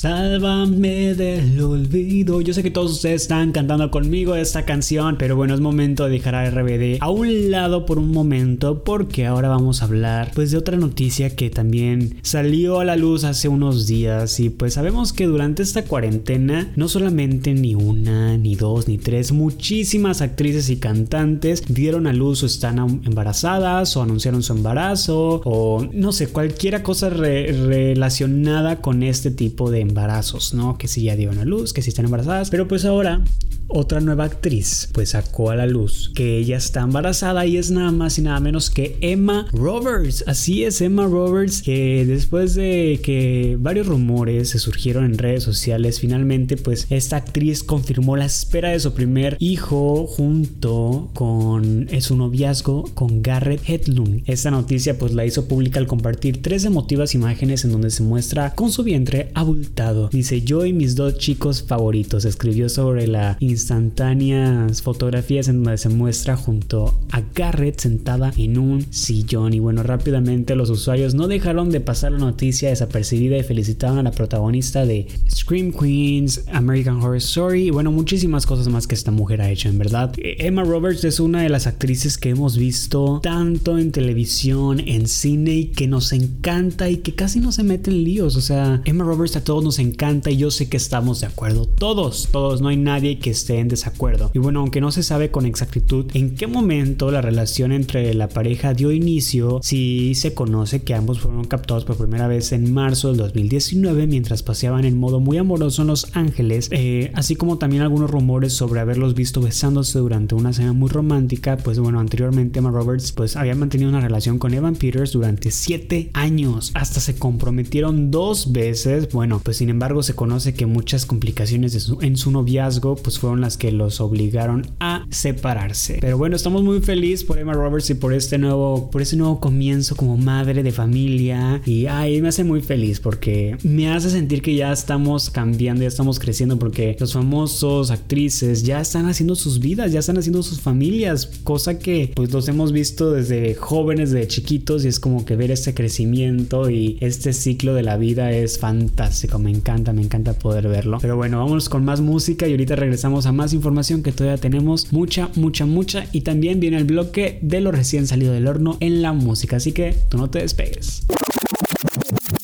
Sálvame 0.06 1.16
del 1.16 1.60
olvido. 1.60 2.40
Yo 2.40 2.54
sé 2.54 2.62
que 2.62 2.70
todos 2.70 2.92
ustedes 2.92 3.24
están 3.24 3.52
cantando 3.52 3.90
conmigo 3.90 4.36
esta 4.36 4.64
canción, 4.64 5.16
pero 5.18 5.36
bueno, 5.36 5.56
es 5.56 5.62
momento 5.62 6.06
de 6.06 6.12
dejar 6.12 6.36
a 6.36 6.48
RBD 6.48 6.98
a 7.00 7.10
un 7.10 7.50
lado 7.50 7.88
por 7.88 7.98
un 7.98 8.12
momento 8.12 8.84
porque 8.84 9.26
ahora 9.26 9.50
vamos 9.50 9.82
a 9.82 9.86
hablar 9.86 10.30
pues 10.36 10.52
de 10.52 10.58
otra 10.60 10.78
noticia 10.78 11.36
que 11.36 11.50
también 11.50 12.20
salió 12.22 12.82
a 12.82 12.86
la 12.86 12.98
luz 12.98 13.24
hace 13.24 13.48
unos 13.48 13.88
días 13.88 14.40
y 14.40 14.52
pues 14.52 14.76
sabemos 14.76 15.12
que 15.12 15.26
durante 15.26 15.64
esta 15.64 15.86
cuarentena 15.86 16.72
no 16.76 16.88
solamente 16.88 17.56
ni 17.56 17.74
una, 17.74 18.38
ni 18.38 18.54
dos, 18.54 18.88
ni 18.88 19.00
tres, 19.00 19.32
muchísimas 19.32 20.22
actrices 20.22 20.70
y 20.70 20.78
cantantes 20.78 21.64
dieron 21.68 22.06
a 22.06 22.14
luz 22.14 22.44
o 22.44 22.46
están 22.46 22.78
embarazadas 22.78 23.98
o 23.98 24.04
anunciaron 24.04 24.44
su 24.44 24.54
embarazo 24.54 25.42
o 25.46 25.84
no 25.92 26.12
sé, 26.12 26.28
cualquier 26.28 26.84
cosa 26.84 27.10
relacionada 27.10 28.82
con 28.82 29.02
este 29.02 29.32
tipo 29.32 29.72
de 29.72 29.95
embarazos, 29.96 30.54
¿no? 30.54 30.78
Que 30.78 30.90
si 30.90 31.04
ya 31.04 31.16
dieron 31.16 31.40
a 31.40 31.46
luz, 31.46 31.72
que 31.72 31.82
si 31.82 31.90
están 31.90 32.06
embarazadas. 32.06 32.50
Pero 32.50 32.68
pues 32.68 32.84
ahora 32.84 33.24
otra 33.68 34.00
nueva 34.00 34.25
actriz 34.25 34.90
pues 34.94 35.10
sacó 35.10 35.50
a 35.50 35.56
la 35.56 35.66
luz 35.66 36.12
que 36.14 36.38
ella 36.38 36.58
está 36.58 36.82
embarazada 36.82 37.46
y 37.46 37.58
es 37.58 37.72
nada 37.72 37.92
más 37.92 38.20
y 38.20 38.22
nada 38.22 38.40
menos 38.40 38.70
que 38.70 38.98
Emma 39.02 39.48
Roberts. 39.52 40.24
Así 40.28 40.64
es, 40.64 40.82
Emma 40.82 41.06
Roberts, 41.06 41.62
que 41.62 42.06
después 42.06 42.56
de 42.56 43.00
que 43.02 43.58
varios 43.60 43.88
rumores 43.88 44.50
se 44.50 44.60
surgieron 44.60 45.06
en 45.06 45.18
redes 45.18 45.44
sociales, 45.44 46.00
finalmente 46.00 46.58
pues 46.58 46.88
esta 46.90 47.18
actriz 47.18 47.64
confirmó 47.64 48.18
la 48.18 48.25
espera 48.25 48.70
de 48.70 48.80
su 48.80 48.94
primer 48.94 49.38
hijo 49.40 50.06
junto 50.06 51.10
con 51.14 51.88
su 52.02 52.18
noviazgo 52.18 52.84
con 52.94 53.24
Garrett 53.24 53.68
Hedlund. 53.68 54.24
Esta 54.25 54.52
noticia 54.52 54.98
pues 54.98 55.14
la 55.14 55.25
hizo 55.25 55.48
pública 55.48 55.80
al 55.80 55.88
compartir 55.88 56.42
tres 56.42 56.66
emotivas 56.66 57.16
imágenes 57.16 57.64
en 57.64 57.72
donde 57.72 57.90
se 57.90 58.04
muestra 58.04 58.54
con 58.54 58.72
su 58.72 58.84
vientre 58.84 59.32
abultado. 59.34 59.85
Dice 60.12 60.42
yo 60.42 60.65
y 60.65 60.74
mis 60.74 60.96
dos 60.96 61.18
chicos 61.18 61.63
favoritos, 61.63 62.25
escribió 62.25 62.70
sobre 62.70 63.08
la 63.08 63.38
instantáneas 63.39 64.82
fotografías 64.82 65.48
en 65.48 65.63
donde 65.63 65.77
se 65.77 65.89
muestra 65.89 66.36
junto 66.36 67.00
a 67.12 67.22
Garrett 67.34 67.80
sentada 67.80 68.34
en 68.38 68.58
un 68.58 68.86
sillón. 68.92 69.54
Y 69.54 69.60
bueno, 69.60 69.84
rápidamente 69.84 70.56
los 70.56 70.70
usuarios 70.70 71.13
no 71.13 71.27
dejaron 71.27 71.70
de 71.70 71.82
pasar 71.82 72.12
la 72.13 72.20
noticia 72.20 72.70
desapercibida 72.70 73.38
y 73.38 73.44
felicitaban 73.44 74.00
a 74.00 74.04
la 74.04 74.12
protagonista 74.12 74.86
de 74.86 75.08
Scream 75.30 75.72
Queens, 75.72 76.44
American 76.51 77.01
Horror 77.01 77.18
Story 77.18 77.68
y 77.68 77.70
bueno, 77.70 77.92
muchísimas 77.92 78.46
cosas 78.46 78.68
más 78.68 78.88
que 78.88 78.96
esta 78.96 79.12
mujer 79.12 79.42
ha 79.42 79.50
hecho, 79.50 79.70
en 79.70 79.77
verdad. 79.77 80.13
Emma 80.18 80.63
Roberts 80.63 81.04
es 81.04 81.20
una 81.20 81.42
de 81.42 81.50
las 81.50 81.68
actrices 81.68 82.18
que 82.18 82.30
hemos 82.30 82.58
visto 82.58 83.20
tanto 83.22 83.77
en 83.77 83.92
televisión, 83.92 84.80
en 84.80 85.08
cine 85.08 85.54
y 85.54 85.65
que 85.65 85.88
nos 85.88 86.12
encanta 86.13 86.89
y 86.89 86.98
que 86.98 87.13
casi 87.13 87.39
no 87.39 87.51
se 87.51 87.63
mete 87.63 87.92
en 87.92 88.04
líos. 88.04 88.36
O 88.36 88.42
sea, 88.42 88.82
Emma 88.86 89.04
Roberts 89.04 89.36
a 89.36 89.44
todos 89.44 89.63
nos 89.65 89.79
encanta 89.79 90.31
y 90.31 90.38
yo 90.38 90.51
sé 90.51 90.69
que 90.69 90.77
estamos 90.77 91.19
de 91.22 91.27
acuerdo. 91.27 91.65
Todos, 91.65 92.29
todos, 92.31 92.62
no 92.62 92.69
hay 92.69 92.77
nadie 92.77 93.19
que 93.19 93.31
esté 93.31 93.60
en 93.60 93.67
desacuerdo. 93.67 94.31
Y 94.34 94.39
bueno, 94.39 94.62
aunque 94.62 94.79
no 94.79 94.91
se 94.91 95.03
sabe 95.03 95.31
con 95.31 95.45
exactitud 95.45 96.05
en 96.13 96.36
qué 96.36 96.48
momento 96.48 97.12
la 97.12 97.22
relación 97.22 97.72
entre 97.72 98.13
la 98.13 98.29
pareja 98.29 98.74
dio 98.74 98.91
inicio, 98.91 99.60
sí 99.62 100.13
se 100.15 100.34
conoce 100.34 100.84
que 100.84 100.93
ambos 100.93 101.19
fueron 101.19 101.45
captados 101.45 101.84
por 101.84 101.98
primera 101.98 102.27
vez 102.27 102.51
en 102.51 102.74
marzo 102.74 103.10
del 103.10 103.17
2019 103.17 104.07
mientras 104.07 104.43
paseaban 104.43 104.86
en 104.86 104.98
modo 104.98 105.19
muy 105.19 105.38
amoroso 105.38 105.81
en 105.81 105.88
Los 105.88 106.15
Ángeles, 106.15 106.69
eh, 106.72 107.12
así 107.15 107.36
como 107.36 107.57
también 107.57 107.81
algunos 107.81 108.10
rumores 108.10 108.53
sobre 108.53 108.79
haberlos 108.79 109.15
visto 109.15 109.41
besándose 109.41 110.00
durante 110.00 110.36
una 110.36 110.53
cena 110.53 110.74
muy 110.74 110.89
romántica, 110.89 111.57
pues 111.57 111.79
bueno, 111.79 112.00
anteriormente 112.00 112.60
Emma 112.60 112.72
Roberts 112.72 113.12
pues 113.12 113.36
había 113.36 113.55
mantenido 113.55 113.89
una 113.89 114.01
relación 114.01 114.39
con 114.39 114.53
Evan 114.53 114.75
Peters 114.75 115.12
durante 115.12 115.51
7 115.51 116.12
años, 116.13 116.72
hasta 116.74 117.00
se 117.00 117.15
comprometieron 117.15 118.12
dos 118.12 118.51
veces, 118.51 119.12
bueno, 119.12 119.41
pues 119.43 119.55
sin 119.56 119.70
embargo 119.70 120.04
se 120.04 120.14
conoce 120.14 120.54
que 120.54 120.66
muchas 120.66 121.06
complicaciones 121.06 121.90
en 122.02 122.18
su 122.18 122.32
noviazgo 122.32 122.96
pues 122.96 123.20
fueron 123.20 123.42
las 123.42 123.58
que 123.58 123.72
los 123.72 124.02
obligaron 124.02 124.68
a 124.80 125.06
separarse. 125.10 125.98
Pero 126.02 126.18
bueno, 126.18 126.36
estamos 126.36 126.64
muy 126.64 126.82
felices 126.82 127.24
por 127.24 127.40
Emma 127.40 127.54
Roberts 127.54 127.90
y 127.90 127.96
por 127.96 128.14
este 128.14 128.38
nuevo, 128.38 128.90
por 128.92 129.02
ese 129.02 129.16
nuevo 129.16 129.40
comienzo 129.40 129.96
como 129.96 130.18
madre 130.18 130.64
de 130.64 130.72
familia 130.72 131.62
y 131.66 131.86
ay, 131.88 132.22
me 132.22 132.30
hace 132.30 132.44
muy 132.44 132.62
feliz 132.62 133.00
porque 133.00 133.58
me 133.64 133.90
hace 133.90 134.10
sentir 134.10 134.42
que 134.42 134.56
ya 134.56 134.72
estamos 134.72 135.30
cambiando, 135.30 135.82
ya 135.82 135.88
estamos 135.88 136.20
creciendo 136.20 136.58
porque 136.60 136.96
los 137.00 137.14
famosos 137.14 137.92
actrices 137.92 138.64
ya 138.64 138.82
están 138.82 139.08
haciendo 139.08 139.36
sus 139.36 139.60
vidas, 139.60 139.92
ya 139.92 140.00
están 140.00 140.18
haciendo 140.18 140.44
sus 140.44 140.62
familias, 140.62 141.28
cosa 141.44 141.80
que 141.80 142.12
pues 142.16 142.32
los 142.32 142.48
hemos 142.48 142.72
visto 142.72 143.12
desde 143.12 143.56
jóvenes, 143.56 144.12
de 144.12 144.28
chiquitos 144.28 144.86
y 144.86 144.88
es 144.88 145.00
como 145.00 145.26
que 145.26 145.36
ver 145.36 145.52
este 145.52 145.74
crecimiento 145.74 146.70
y 146.70 146.98
este 147.02 147.34
ciclo 147.34 147.74
de 147.74 147.84
la 147.84 147.98
vida 147.98 148.32
es 148.32 148.60
fantástico, 148.60 149.40
me 149.46 149.52
encanta, 149.52 149.94
me 149.94 150.02
encanta 150.02 150.34
poder 150.34 150.68
verlo. 150.68 150.98
Pero 151.00 151.16
bueno, 151.16 151.38
vamos 151.38 151.70
con 151.70 151.86
más 151.86 152.02
música 152.02 152.48
y 152.48 152.52
ahorita 152.52 152.75
regresamos 152.75 153.28
a 153.28 153.32
más 153.32 153.54
información 153.54 154.02
que 154.02 154.12
todavía 154.12 154.42
tenemos 154.42 154.92
mucha, 154.92 155.30
mucha, 155.36 155.68
mucha 155.68 156.06
y 156.12 156.22
también 156.22 156.60
viene 156.60 156.78
el 156.78 156.86
bloque 156.86 157.38
de 157.44 157.62
lo 157.62 157.72
recién 157.72 158.08
salido 158.08 158.34
del 158.34 158.48
horno 158.48 158.78
en 158.80 159.04
la 159.04 159.14
música, 159.14 159.58
así 159.58 159.72
que 159.72 159.96
tú 160.10 160.18
no 160.18 160.32
te 160.32 160.40
despegues. 160.40 161.06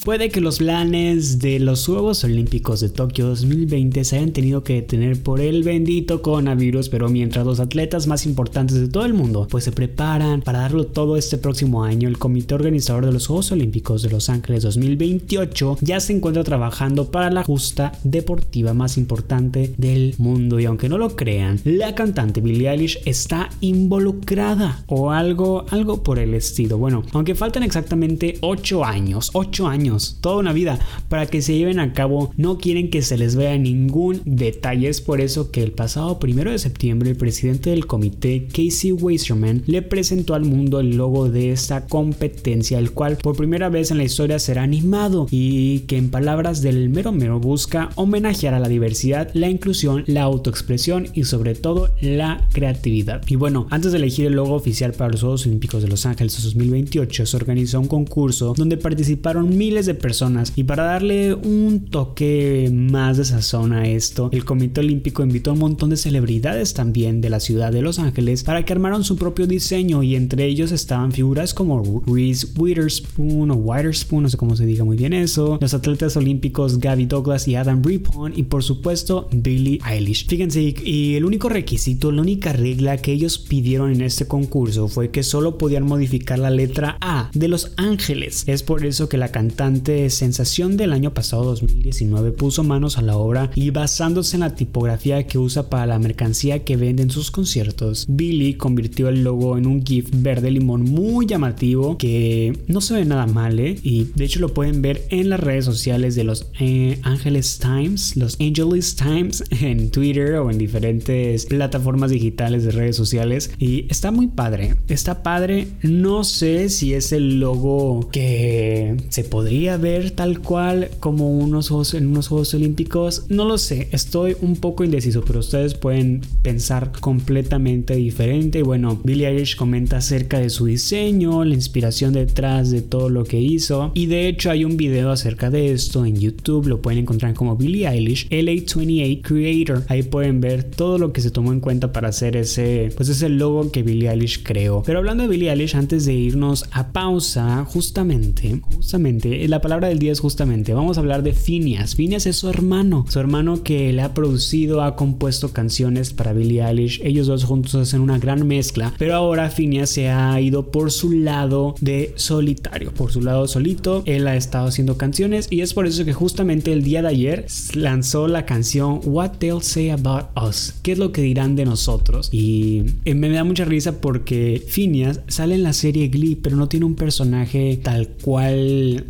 Puede 0.04 0.30
que 0.30 0.42
los 0.42 0.58
planes 0.58 1.38
de 1.38 1.60
los 1.60 1.86
Juegos 1.86 2.24
Olímpicos 2.24 2.80
de 2.80 2.90
Tokio 2.90 3.28
2020 3.28 4.04
se 4.04 4.18
hayan 4.18 4.32
tenido 4.32 4.64
que 4.64 4.74
detener 4.74 5.22
por 5.22 5.40
el 5.40 5.62
bendito 5.62 6.24
coronavirus, 6.24 6.90
pero 6.90 7.08
mientras 7.08 7.46
los 7.46 7.60
atletas 7.60 8.08
más 8.08 8.26
importantes 8.26 8.82
de 8.82 8.88
todo 8.88 9.06
el 9.06 9.14
mundo 9.14 9.48
pues 9.48 9.64
se 9.64 9.72
preparan 9.72 10.42
para 10.42 10.62
darlo 10.62 10.88
todo 10.88 11.18
este 11.18 11.38
próximo 11.38 11.84
año, 11.84 12.10
el 12.10 12.18
comité 12.18 12.56
organizador 12.56 13.06
de 13.06 13.12
los 13.12 13.28
Juegos 13.28 13.52
Olímpicos 13.52 14.02
de 14.02 14.10
Los 14.10 14.30
Ángeles 14.30 14.64
2028 14.64 15.78
ya 15.82 16.00
se 16.00 16.14
encuentra 16.14 16.44
trabajando 16.44 17.12
para 17.12 17.30
la 17.30 17.44
justa 17.44 17.92
deportiva 18.04 18.74
más 18.74 18.98
importante 18.98 19.76
del 19.78 20.16
mundo 20.18 20.60
y 20.60 20.66
aunque 20.66 20.90
no 20.90 20.98
lo 20.98 21.16
crean, 21.16 21.62
la 21.64 21.94
cantante 21.94 22.42
Billie 22.42 22.72
Eilish 22.72 22.98
está 23.06 23.52
involucrada 23.62 24.84
o 24.88 25.12
algo 25.12 25.68
algo 25.70 26.02
por 26.02 26.18
el 26.18 26.34
estilo. 26.34 26.80
Bueno, 26.80 27.04
aunque 27.14 27.36
faltan 27.36 27.62
exactamente 27.62 28.40
8 28.42 28.84
años, 28.84 29.30
8 29.34 29.68
años 29.68 29.91
toda 30.22 30.38
una 30.38 30.54
vida, 30.54 30.80
para 31.10 31.26
que 31.26 31.42
se 31.42 31.58
lleven 31.58 31.80
a 31.80 31.94
cabo. 31.94 32.32
No 32.38 32.58
quieren 32.58 32.90
que 32.90 33.02
se 33.02 33.18
les 33.18 33.36
vea 33.36 33.58
ningún 33.58 34.22
detalle. 34.26 34.90
Es 34.90 35.02
por 35.02 35.22
eso 35.22 35.52
que 35.52 35.64
el 35.64 35.72
pasado 35.72 36.20
primero 36.20 36.52
de 36.52 36.60
septiembre 36.60 37.12
el 37.12 37.18
presidente 37.18 37.70
del 37.70 37.88
comité, 37.88 38.48
Casey 38.48 38.92
Weiserman, 38.92 39.64
le 39.68 39.82
presentó 39.82 40.34
al 40.34 40.46
mundo 40.46 40.80
el 40.80 40.98
logo 40.98 41.30
de 41.30 41.52
esta 41.52 41.86
competencia, 41.86 42.80
el 42.80 42.92
cual 42.92 43.18
por 43.18 43.36
primera 43.36 43.70
vez 43.70 43.92
en 43.92 43.98
la 43.98 44.04
historia 44.04 44.40
será 44.40 44.64
animado 44.64 45.28
y 45.32 45.80
que 45.82 45.98
en 45.98 46.10
palabras 46.10 46.62
del 46.62 46.90
mero 46.90 47.12
mero 47.12 47.40
busca 47.40 47.90
homenajear 47.96 48.54
a 48.54 48.60
la 48.60 48.68
diversidad, 48.68 49.30
la 49.34 49.50
inclusión, 49.50 50.04
la 50.08 50.24
autoexpresión 50.24 51.08
y 51.14 51.26
sobre 51.26 51.56
todo 51.56 51.90
la 52.02 52.48
creatividad. 52.54 53.22
Y 53.28 53.36
bueno, 53.36 53.68
antes 53.70 53.92
de 53.92 53.98
elegir 53.98 54.26
el 54.28 54.34
logo 54.34 54.54
oficial 54.54 54.94
para 54.94 55.12
los 55.12 55.22
Juegos 55.22 55.46
Olímpicos 55.46 55.82
de 55.82 55.90
Los 55.90 56.06
Ángeles 56.06 56.42
2028, 56.42 57.26
se 57.26 57.38
organizó 57.38 57.80
un 57.80 57.88
concurso 57.88 58.54
donde 58.56 58.78
participaron 58.78 59.58
miles 59.58 59.81
de 59.86 59.96
personas 59.96 60.54
y 60.56 60.64
para 60.64 60.84
darle 60.84 61.34
un 61.34 61.86
toque 61.90 62.70
más 62.74 63.18
de 63.18 63.26
sazón 63.26 63.74
a 63.74 63.88
esto, 63.88 64.30
el 64.32 64.46
Comité 64.46 64.82
Olímpico 64.82 65.24
invitó 65.24 65.52
a 65.52 65.54
un 65.54 65.60
montón 65.60 65.90
de 65.90 65.98
celebridades 65.98 66.74
también 66.74 67.22
de 67.22 67.30
la 67.30 67.40
ciudad 67.40 67.72
de 67.72 67.82
Los 67.82 68.00
Ángeles 68.00 68.44
para 68.44 68.64
que 68.66 68.74
armaran 68.74 69.04
su 69.04 69.16
propio 69.16 69.48
diseño 69.48 70.04
y 70.04 70.16
entre 70.16 70.46
ellos 70.46 70.72
estaban 70.72 71.12
figuras 71.12 71.54
como 71.54 72.04
Reese 72.06 72.48
Witherspoon 72.58 73.52
o 73.52 73.56
Witherspoon, 73.56 74.24
no 74.24 74.30
sé 74.30 74.38
cómo 74.38 74.56
se 74.56 74.66
diga 74.66 74.84
muy 74.84 74.98
bien 74.98 75.14
eso, 75.14 75.58
los 75.62 75.74
atletas 75.74 76.16
olímpicos 76.18 76.80
Gabby 76.80 77.06
Douglas 77.06 77.48
y 77.48 77.56
Adam 77.56 77.84
Rippon 77.84 78.34
y 78.36 78.44
por 78.44 78.64
supuesto 78.64 79.28
Billie 79.32 79.80
Eilish. 79.86 80.28
Fíjense, 80.28 80.62
y 80.62 81.16
el 81.16 81.26
único 81.26 81.50
requisito, 81.50 82.12
la 82.12 82.22
única 82.22 82.54
regla 82.54 82.98
que 82.98 83.12
ellos 83.12 83.38
pidieron 83.38 83.92
en 83.92 84.02
este 84.02 84.28
concurso 84.28 84.88
fue 84.88 85.12
que 85.12 85.24
solo 85.24 85.58
podían 85.58 85.84
modificar 85.84 86.40
la 86.40 86.50
letra 86.50 86.98
A 87.02 87.30
de 87.34 87.48
Los 87.48 87.72
Ángeles. 87.78 88.44
Es 88.48 88.64
por 88.64 88.86
eso 88.86 89.10
que 89.10 89.18
la 89.18 89.32
cantante 89.32 89.71
sensación 90.10 90.78
del 90.78 90.94
año 90.94 91.14
pasado 91.14 91.46
2019 91.46 92.32
puso 92.32 92.64
manos 92.64 92.98
a 92.98 93.02
la 93.02 93.18
obra 93.18 93.52
y 93.56 93.70
basándose 93.72 94.36
en 94.36 94.42
la 94.42 94.56
tipografía 94.56 95.26
que 95.28 95.38
usa 95.38 95.70
para 95.70 95.86
la 95.86 96.00
mercancía 96.00 96.64
que 96.64 96.78
vende 96.78 97.04
en 97.04 97.10
sus 97.10 97.32
conciertos, 97.32 98.06
Billy 98.10 98.56
convirtió 98.56 99.10
el 99.10 99.24
logo 99.24 99.58
en 99.58 99.68
un 99.68 99.86
GIF 99.86 100.10
verde 100.14 100.52
limón 100.52 100.84
muy 100.84 101.26
llamativo 101.26 101.98
que 101.98 102.58
no 102.68 102.82
se 102.82 102.96
ve 102.96 103.06
nada 103.06 103.28
mal, 103.28 103.60
¿eh? 103.60 103.78
y 103.84 104.06
de 104.16 104.26
hecho 104.26 104.40
lo 104.40 104.54
pueden 104.54 104.82
ver 104.82 105.04
en 105.10 105.30
las 105.30 105.40
redes 105.40 105.66
sociales 105.66 106.16
de 106.16 106.24
los 106.24 106.48
eh, 106.60 107.00
Angeles 107.04 107.60
Times, 107.60 108.16
los 108.18 108.38
Angeles 108.40 108.96
Times 108.96 109.44
en 109.62 109.90
Twitter 109.92 110.36
o 110.36 110.50
en 110.50 110.58
diferentes 110.58 111.46
plataformas 111.46 112.12
digitales 112.12 112.64
de 112.64 112.72
redes 112.72 112.96
sociales. 112.96 113.52
Y 113.58 113.86
está 113.90 114.12
muy 114.12 114.28
padre, 114.28 114.76
está 114.88 115.24
padre, 115.24 115.68
no 115.82 116.24
sé 116.24 116.70
si 116.70 116.94
es 116.94 117.12
el 117.12 117.40
logo 117.40 118.10
que 118.12 118.98
se 119.10 119.24
podría 119.24 119.61
ver 119.78 120.12
tal 120.12 120.40
cual 120.40 120.90
como 121.00 121.30
unos 121.38 121.70
juegos, 121.70 121.94
en 121.94 122.08
unos 122.08 122.28
Juegos 122.28 122.54
Olímpicos. 122.54 123.26
No 123.30 123.46
lo 123.46 123.58
sé, 123.58 123.90
estoy 123.92 124.36
un 124.42 124.56
poco 124.56 124.84
indeciso, 124.84 125.24
pero 125.26 125.40
ustedes 125.40 125.74
pueden 125.74 126.22
pensar 126.42 126.92
completamente 127.00 127.96
diferente. 127.96 128.60
Y 128.60 128.64
bueno, 128.64 129.00
Billie 129.04 129.28
Eilish 129.28 129.56
comenta 129.56 129.98
acerca 129.98 130.40
de 130.40 130.50
su 130.50 130.66
diseño, 130.66 131.44
la 131.44 131.54
inspiración 131.54 132.14
detrás 132.14 132.72
de 132.72 132.82
todo 132.82 133.10
lo 133.10 133.24
que 133.24 133.40
hizo. 133.40 133.92
Y 133.94 134.08
de 134.08 134.28
hecho 134.28 134.52
hay 134.52 134.66
un 134.66 134.78
video 134.78 135.12
acerca 135.12 135.50
de 135.50 135.72
esto 135.72 136.06
en 136.06 136.18
YouTube, 136.18 136.68
lo 136.68 136.82
pueden 136.82 137.00
encontrar 137.00 137.34
como 137.34 137.56
Billie 137.56 137.88
Eilish, 137.88 138.30
LA28 138.30 139.22
Creator. 139.22 139.84
Ahí 139.88 140.04
pueden 140.04 140.42
ver 140.42 140.64
todo 140.64 140.98
lo 140.98 141.14
que 141.14 141.22
se 141.22 141.32
tomó 141.32 141.54
en 141.54 141.60
cuenta 141.60 141.92
para 141.94 142.10
hacer 142.10 142.36
ese, 142.36 142.92
pues 142.96 143.10
ese 143.10 143.30
logo 143.30 143.72
que 143.72 143.84
Billie 143.84 144.10
Eilish 144.10 144.44
creó. 144.44 144.84
Pero 144.86 145.00
hablando 145.00 145.24
de 145.24 145.30
Billie 145.30 145.52
Eilish, 145.52 145.76
antes 145.76 146.06
de 146.06 146.14
irnos 146.14 146.66
a 146.72 146.92
pausa, 146.92 147.66
justamente, 147.66 148.62
justamente 148.76 149.44
la 149.52 149.60
palabra 149.60 149.90
del 149.90 150.00
día 150.00 150.14
es 150.14 150.22
justamente, 150.22 150.74
vamos 150.74 150.96
a 150.96 151.02
hablar 151.02 151.24
de 151.24 151.34
Phineas. 151.34 151.96
Phineas 151.96 152.26
es 152.26 152.38
su 152.38 152.48
hermano, 152.48 153.06
su 153.10 153.20
hermano 153.20 153.64
que 153.64 153.92
le 153.92 154.02
ha 154.02 154.14
producido, 154.14 154.82
ha 154.82 154.96
compuesto 154.96 155.52
canciones 155.52 156.14
para 156.14 156.32
Billie 156.32 156.64
Eilish. 156.64 157.02
Ellos 157.04 157.28
dos 157.28 157.44
juntos 157.44 157.76
hacen 157.76 158.00
una 158.00 158.18
gran 158.18 158.48
mezcla, 158.48 158.94
pero 158.98 159.14
ahora 159.14 159.50
Phineas 159.50 159.90
se 159.90 160.10
ha 160.10 160.40
ido 160.40 160.72
por 160.72 160.90
su 160.90 161.12
lado 161.12 161.76
de 161.82 162.14
solitario, 162.16 162.94
por 162.94 163.12
su 163.12 163.20
lado 163.20 163.46
solito. 163.46 164.04
Él 164.06 164.26
ha 164.26 164.38
estado 164.38 164.68
haciendo 164.68 164.96
canciones 164.96 165.48
y 165.50 165.60
es 165.60 165.74
por 165.74 165.86
eso 165.86 166.06
que 166.06 166.14
justamente 166.14 166.72
el 166.72 166.82
día 166.82 167.02
de 167.02 167.10
ayer 167.10 167.46
lanzó 167.74 168.30
la 168.30 168.46
canción 168.46 169.02
What 169.04 169.32
They'll 169.40 169.64
Say 169.64 169.90
About 169.90 170.28
Us. 170.42 170.76
¿Qué 170.82 170.94
es 170.94 170.98
lo 170.98 171.12
que 171.12 171.24
dirán 171.24 171.58
de 171.58 171.66
nosotros? 171.66 172.30
Y 172.32 172.86
eh, 173.04 173.16
me 173.16 173.28
da 173.28 173.44
mucha 173.44 173.66
risa 173.66 174.00
porque 174.00 174.64
Phineas 174.66 175.20
sale 175.28 175.56
en 175.56 175.64
la 175.64 175.74
serie 175.74 176.08
Glee, 176.08 176.38
pero 176.42 176.56
no 176.56 176.70
tiene 176.70 176.86
un 176.86 176.96
personaje 176.96 177.78
tal 177.84 178.08
cual 178.08 179.08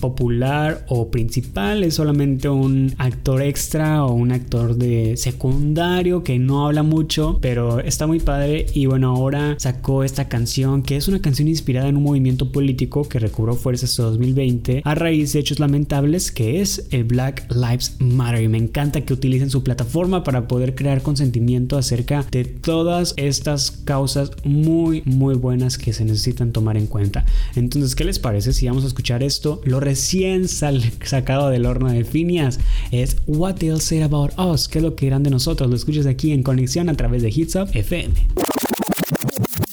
popular 0.00 0.84
o 0.88 1.10
principal, 1.10 1.84
es 1.84 1.94
solamente 1.94 2.48
un 2.48 2.94
actor 2.98 3.42
extra 3.42 4.04
o 4.04 4.12
un 4.12 4.32
actor 4.32 4.76
de 4.76 5.16
secundario 5.16 6.22
que 6.22 6.38
no 6.38 6.66
habla 6.66 6.82
mucho, 6.82 7.38
pero 7.40 7.80
está 7.80 8.06
muy 8.06 8.20
padre 8.20 8.66
y 8.74 8.86
bueno, 8.86 9.14
ahora 9.14 9.56
sacó 9.58 10.04
esta 10.04 10.28
canción 10.28 10.82
que 10.82 10.96
es 10.96 11.08
una 11.08 11.20
canción 11.20 11.48
inspirada 11.48 11.88
en 11.88 11.96
un 11.96 12.02
movimiento 12.02 12.52
político 12.52 13.08
que 13.08 13.18
recobró 13.18 13.54
fuerzas 13.54 13.98
en 13.98 14.04
2020 14.06 14.82
a 14.84 14.94
raíz 14.94 15.32
de 15.32 15.40
hechos 15.40 15.60
lamentables 15.60 16.32
que 16.32 16.60
es 16.60 16.86
el 16.90 17.04
Black 17.04 17.46
Lives 17.50 17.96
Matter 17.98 18.42
y 18.42 18.48
me 18.48 18.58
encanta 18.58 19.00
que 19.02 19.12
utilicen 19.12 19.50
su 19.50 19.62
plataforma 19.62 20.24
para 20.24 20.48
poder 20.48 20.74
crear 20.74 21.02
consentimiento 21.02 21.76
acerca 21.76 22.24
de 22.30 22.44
todas 22.44 23.14
estas 23.16 23.70
causas 23.70 24.30
muy 24.44 25.02
muy 25.04 25.34
buenas 25.34 25.78
que 25.78 25.92
se 25.92 26.04
necesitan 26.04 26.52
tomar 26.52 26.76
en 26.76 26.86
cuenta. 26.86 27.24
Entonces, 27.54 27.94
¿qué 27.94 28.04
les 28.04 28.18
parece 28.18 28.52
si 28.52 28.66
vamos 28.66 28.84
a 28.84 28.88
escuchar 28.88 29.22
esto? 29.22 29.60
Lo 29.64 29.80
recién 29.80 30.46
sacado 30.48 31.48
del 31.48 31.66
horno 31.66 31.90
de 31.90 32.04
Phineas 32.04 32.60
es 32.90 33.16
What 33.26 33.56
They'll 33.56 33.80
Say 33.80 34.02
About 34.02 34.38
Us, 34.38 34.68
¿qué 34.68 34.78
es 34.78 34.84
lo 34.84 34.94
que 34.94 35.06
dirán 35.06 35.22
de 35.22 35.30
nosotros? 35.30 35.70
Lo 35.70 35.76
escuchas 35.76 36.06
aquí 36.06 36.32
en 36.32 36.42
conexión 36.42 36.88
a 36.88 36.94
través 36.94 37.22
de 37.22 37.30
Hits 37.30 37.56
Up 37.56 37.70
FM. 37.72 38.14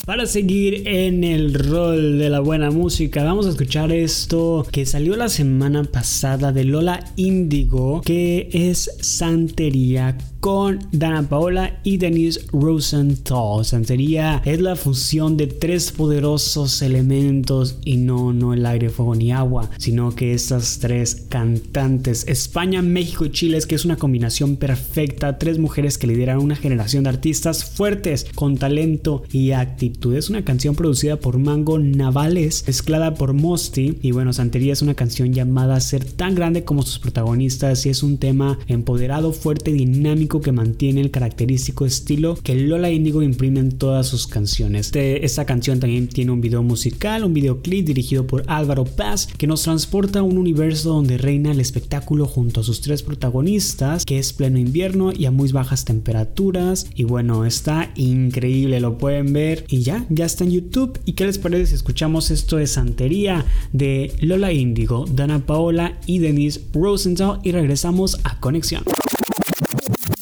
Para 0.05 0.25
seguir 0.25 0.88
en 0.88 1.24
el 1.24 1.53
rol 1.53 2.17
de 2.17 2.29
la 2.29 2.39
buena 2.39 2.72
música, 2.72 3.24
vamos 3.24 3.46
a 3.46 3.50
escuchar 3.50 3.91
esto 3.91 4.65
que 4.72 4.88
salió 4.88 5.15
la 5.15 5.29
semana 5.29 5.84
pasada 5.84 6.51
de 6.51 6.63
Lola 6.63 7.05
Indigo, 7.17 8.01
que 8.03 8.50
es 8.51 8.89
Santería 9.00 10.17
con 10.39 10.79
Dana 10.91 11.29
Paola 11.29 11.79
y 11.84 11.98
Denise 11.98 12.41
Rosenthal. 12.51 13.63
Santería 13.63 14.41
es 14.43 14.60
la 14.60 14.75
fusión 14.75 15.38
de 15.38 15.46
tres 15.46 15.91
poderosos 15.91 16.81
elementos 16.81 17.77
y 17.86 17.98
no, 17.98 18.34
no 18.34 18.55
el 18.55 18.65
aire, 18.65 18.89
fuego 18.89 19.13
ni 19.13 19.31
agua, 19.31 19.70
sino 19.77 20.15
que 20.15 20.34
estas 20.34 20.79
tres 20.79 21.27
cantantes, 21.29 22.27
España, 22.27 22.81
México 22.81 23.24
y 23.25 23.31
Chile, 23.31 23.58
es 23.58 23.67
que 23.67 23.75
es 23.75 23.86
una 23.86 23.98
combinación 23.98 24.55
perfecta, 24.55 25.38
tres 25.38 25.60
mujeres 25.60 26.00
que 26.00 26.08
lideran 26.08 26.39
una 26.39 26.55
generación 26.55 27.03
de 27.03 27.12
artistas 27.12 27.63
fuertes 27.63 28.25
con 28.34 28.58
talento 28.58 29.22
y 29.31 29.51
actitud. 29.51 30.00
Es 30.01 30.31
una 30.31 30.43
canción 30.43 30.74
producida 30.74 31.17
por 31.17 31.38
Mango 31.38 31.77
Navales, 31.77 32.63
mezclada 32.65 33.13
por 33.13 33.34
Mosty 33.34 34.00
y 34.01 34.12
bueno, 34.12 34.34
Santería 34.34 34.74
es 34.74 34.81
una 34.81 34.96
canción 34.96 35.31
llamada 35.31 35.79
ser 35.79 36.03
tan 36.03 36.34
grande 36.34 36.63
como 36.63 36.81
sus 36.81 36.98
protagonistas 36.98 37.86
y 37.86 37.89
es 37.89 38.01
un 38.01 38.17
tema 38.17 38.58
empoderado, 38.67 39.31
fuerte, 39.31 39.72
dinámico 39.72 40.41
que 40.41 40.51
mantiene 40.51 41.01
el 41.01 41.12
característico 41.12 41.86
estilo 41.86 42.36
que 42.41 42.55
Lola 42.55 42.89
Indigo 42.89 43.22
imprime 43.22 43.60
en 43.60 43.74
todas 43.74 44.08
sus 44.08 44.25
canciones. 44.25 44.91
esta 44.96 45.46
canción 45.46 45.79
también 45.79 46.08
tiene 46.08 46.31
un 46.31 46.41
video 46.41 46.63
musical, 46.63 47.24
un 47.24 47.36
videoclip 47.36 47.86
dirigido 47.86 48.25
por 48.25 48.43
Álvaro 48.48 48.86
Paz 48.86 49.29
que 49.38 49.46
nos 49.46 49.62
transporta 49.62 50.20
a 50.20 50.24
un 50.24 50.39
universo 50.39 50.89
donde 50.89 51.20
reina 51.20 51.51
el 51.51 51.60
espectáculo 51.60 52.25
junto 52.25 52.62
a 52.62 52.63
sus 52.63 52.81
tres 52.81 53.03
protagonistas, 53.03 54.03
que 54.03 54.17
es 54.17 54.34
pleno 54.34 54.58
invierno 54.58 55.13
y 55.15 55.25
a 55.25 55.31
muy 55.31 55.51
bajas 55.51 55.86
temperaturas. 55.86 56.88
Y 56.96 57.03
bueno, 57.03 57.46
está 57.46 57.91
increíble, 57.96 58.79
lo 58.79 58.98
pueden 58.98 59.31
ver 59.31 59.65
y 59.70 59.80
ya, 59.83 60.05
ya 60.09 60.25
está 60.25 60.43
en 60.43 60.51
YouTube. 60.51 61.00
¿Y 61.05 61.13
qué 61.13 61.25
les 61.25 61.38
parece 61.38 61.67
si 61.67 61.75
escuchamos 61.75 62.31
esto 62.31 62.57
de 62.57 62.67
Santería 62.67 63.45
de 63.73 64.13
Lola 64.21 64.51
Indigo, 64.51 65.05
Dana 65.09 65.45
Paola 65.45 65.97
y 66.05 66.19
Denise 66.19 66.61
Rosenthal 66.73 67.39
y 67.43 67.51
regresamos 67.51 68.19
a 68.23 68.39
Conexión? 68.39 68.83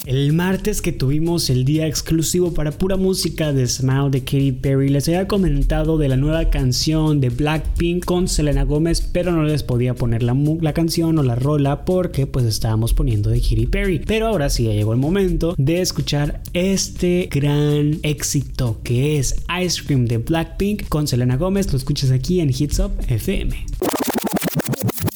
El 0.09 0.33
martes 0.33 0.81
que 0.81 0.91
tuvimos 0.91 1.51
el 1.51 1.65
día 1.65 1.85
exclusivo 1.85 2.51
para 2.51 2.71
pura 2.71 2.97
música 2.97 3.53
de 3.53 3.67
Smile 3.67 4.09
de 4.09 4.21
Katy 4.21 4.53
Perry, 4.53 4.89
les 4.89 5.07
había 5.07 5.27
comentado 5.27 5.99
de 5.99 6.07
la 6.07 6.17
nueva 6.17 6.49
canción 6.49 7.21
de 7.21 7.29
Blackpink 7.29 8.05
con 8.05 8.27
Selena 8.27 8.63
Gómez, 8.63 9.01
pero 9.01 9.31
no 9.31 9.43
les 9.43 9.61
podía 9.61 9.93
poner 9.93 10.23
la, 10.23 10.73
canción 10.73 11.19
o 11.19 11.21
la 11.21 11.35
rola 11.35 11.85
porque 11.85 12.25
pues 12.25 12.45
estábamos 12.45 12.95
poniendo 12.95 13.29
de 13.29 13.39
Katy 13.39 13.67
Perry. 13.67 13.99
Pero 13.99 14.25
ahora 14.25 14.49
sí 14.49 14.63
ya 14.63 14.71
llegó 14.71 14.93
el 14.93 14.99
momento 14.99 15.53
de 15.59 15.79
escuchar 15.79 16.41
este 16.53 17.29
gran 17.31 17.99
éxito 18.01 18.79
que 18.83 19.19
es 19.19 19.35
Ice 19.63 19.83
Cream 19.85 20.05
de 20.05 20.17
Blackpink 20.17 20.89
con 20.89 21.07
Selena 21.07 21.37
Gómez. 21.37 21.71
Lo 21.71 21.77
escuchas 21.77 22.09
aquí 22.09 22.39
en 22.39 22.49
Hits 22.49 22.79
Up 22.79 22.93
FM. 23.07 23.55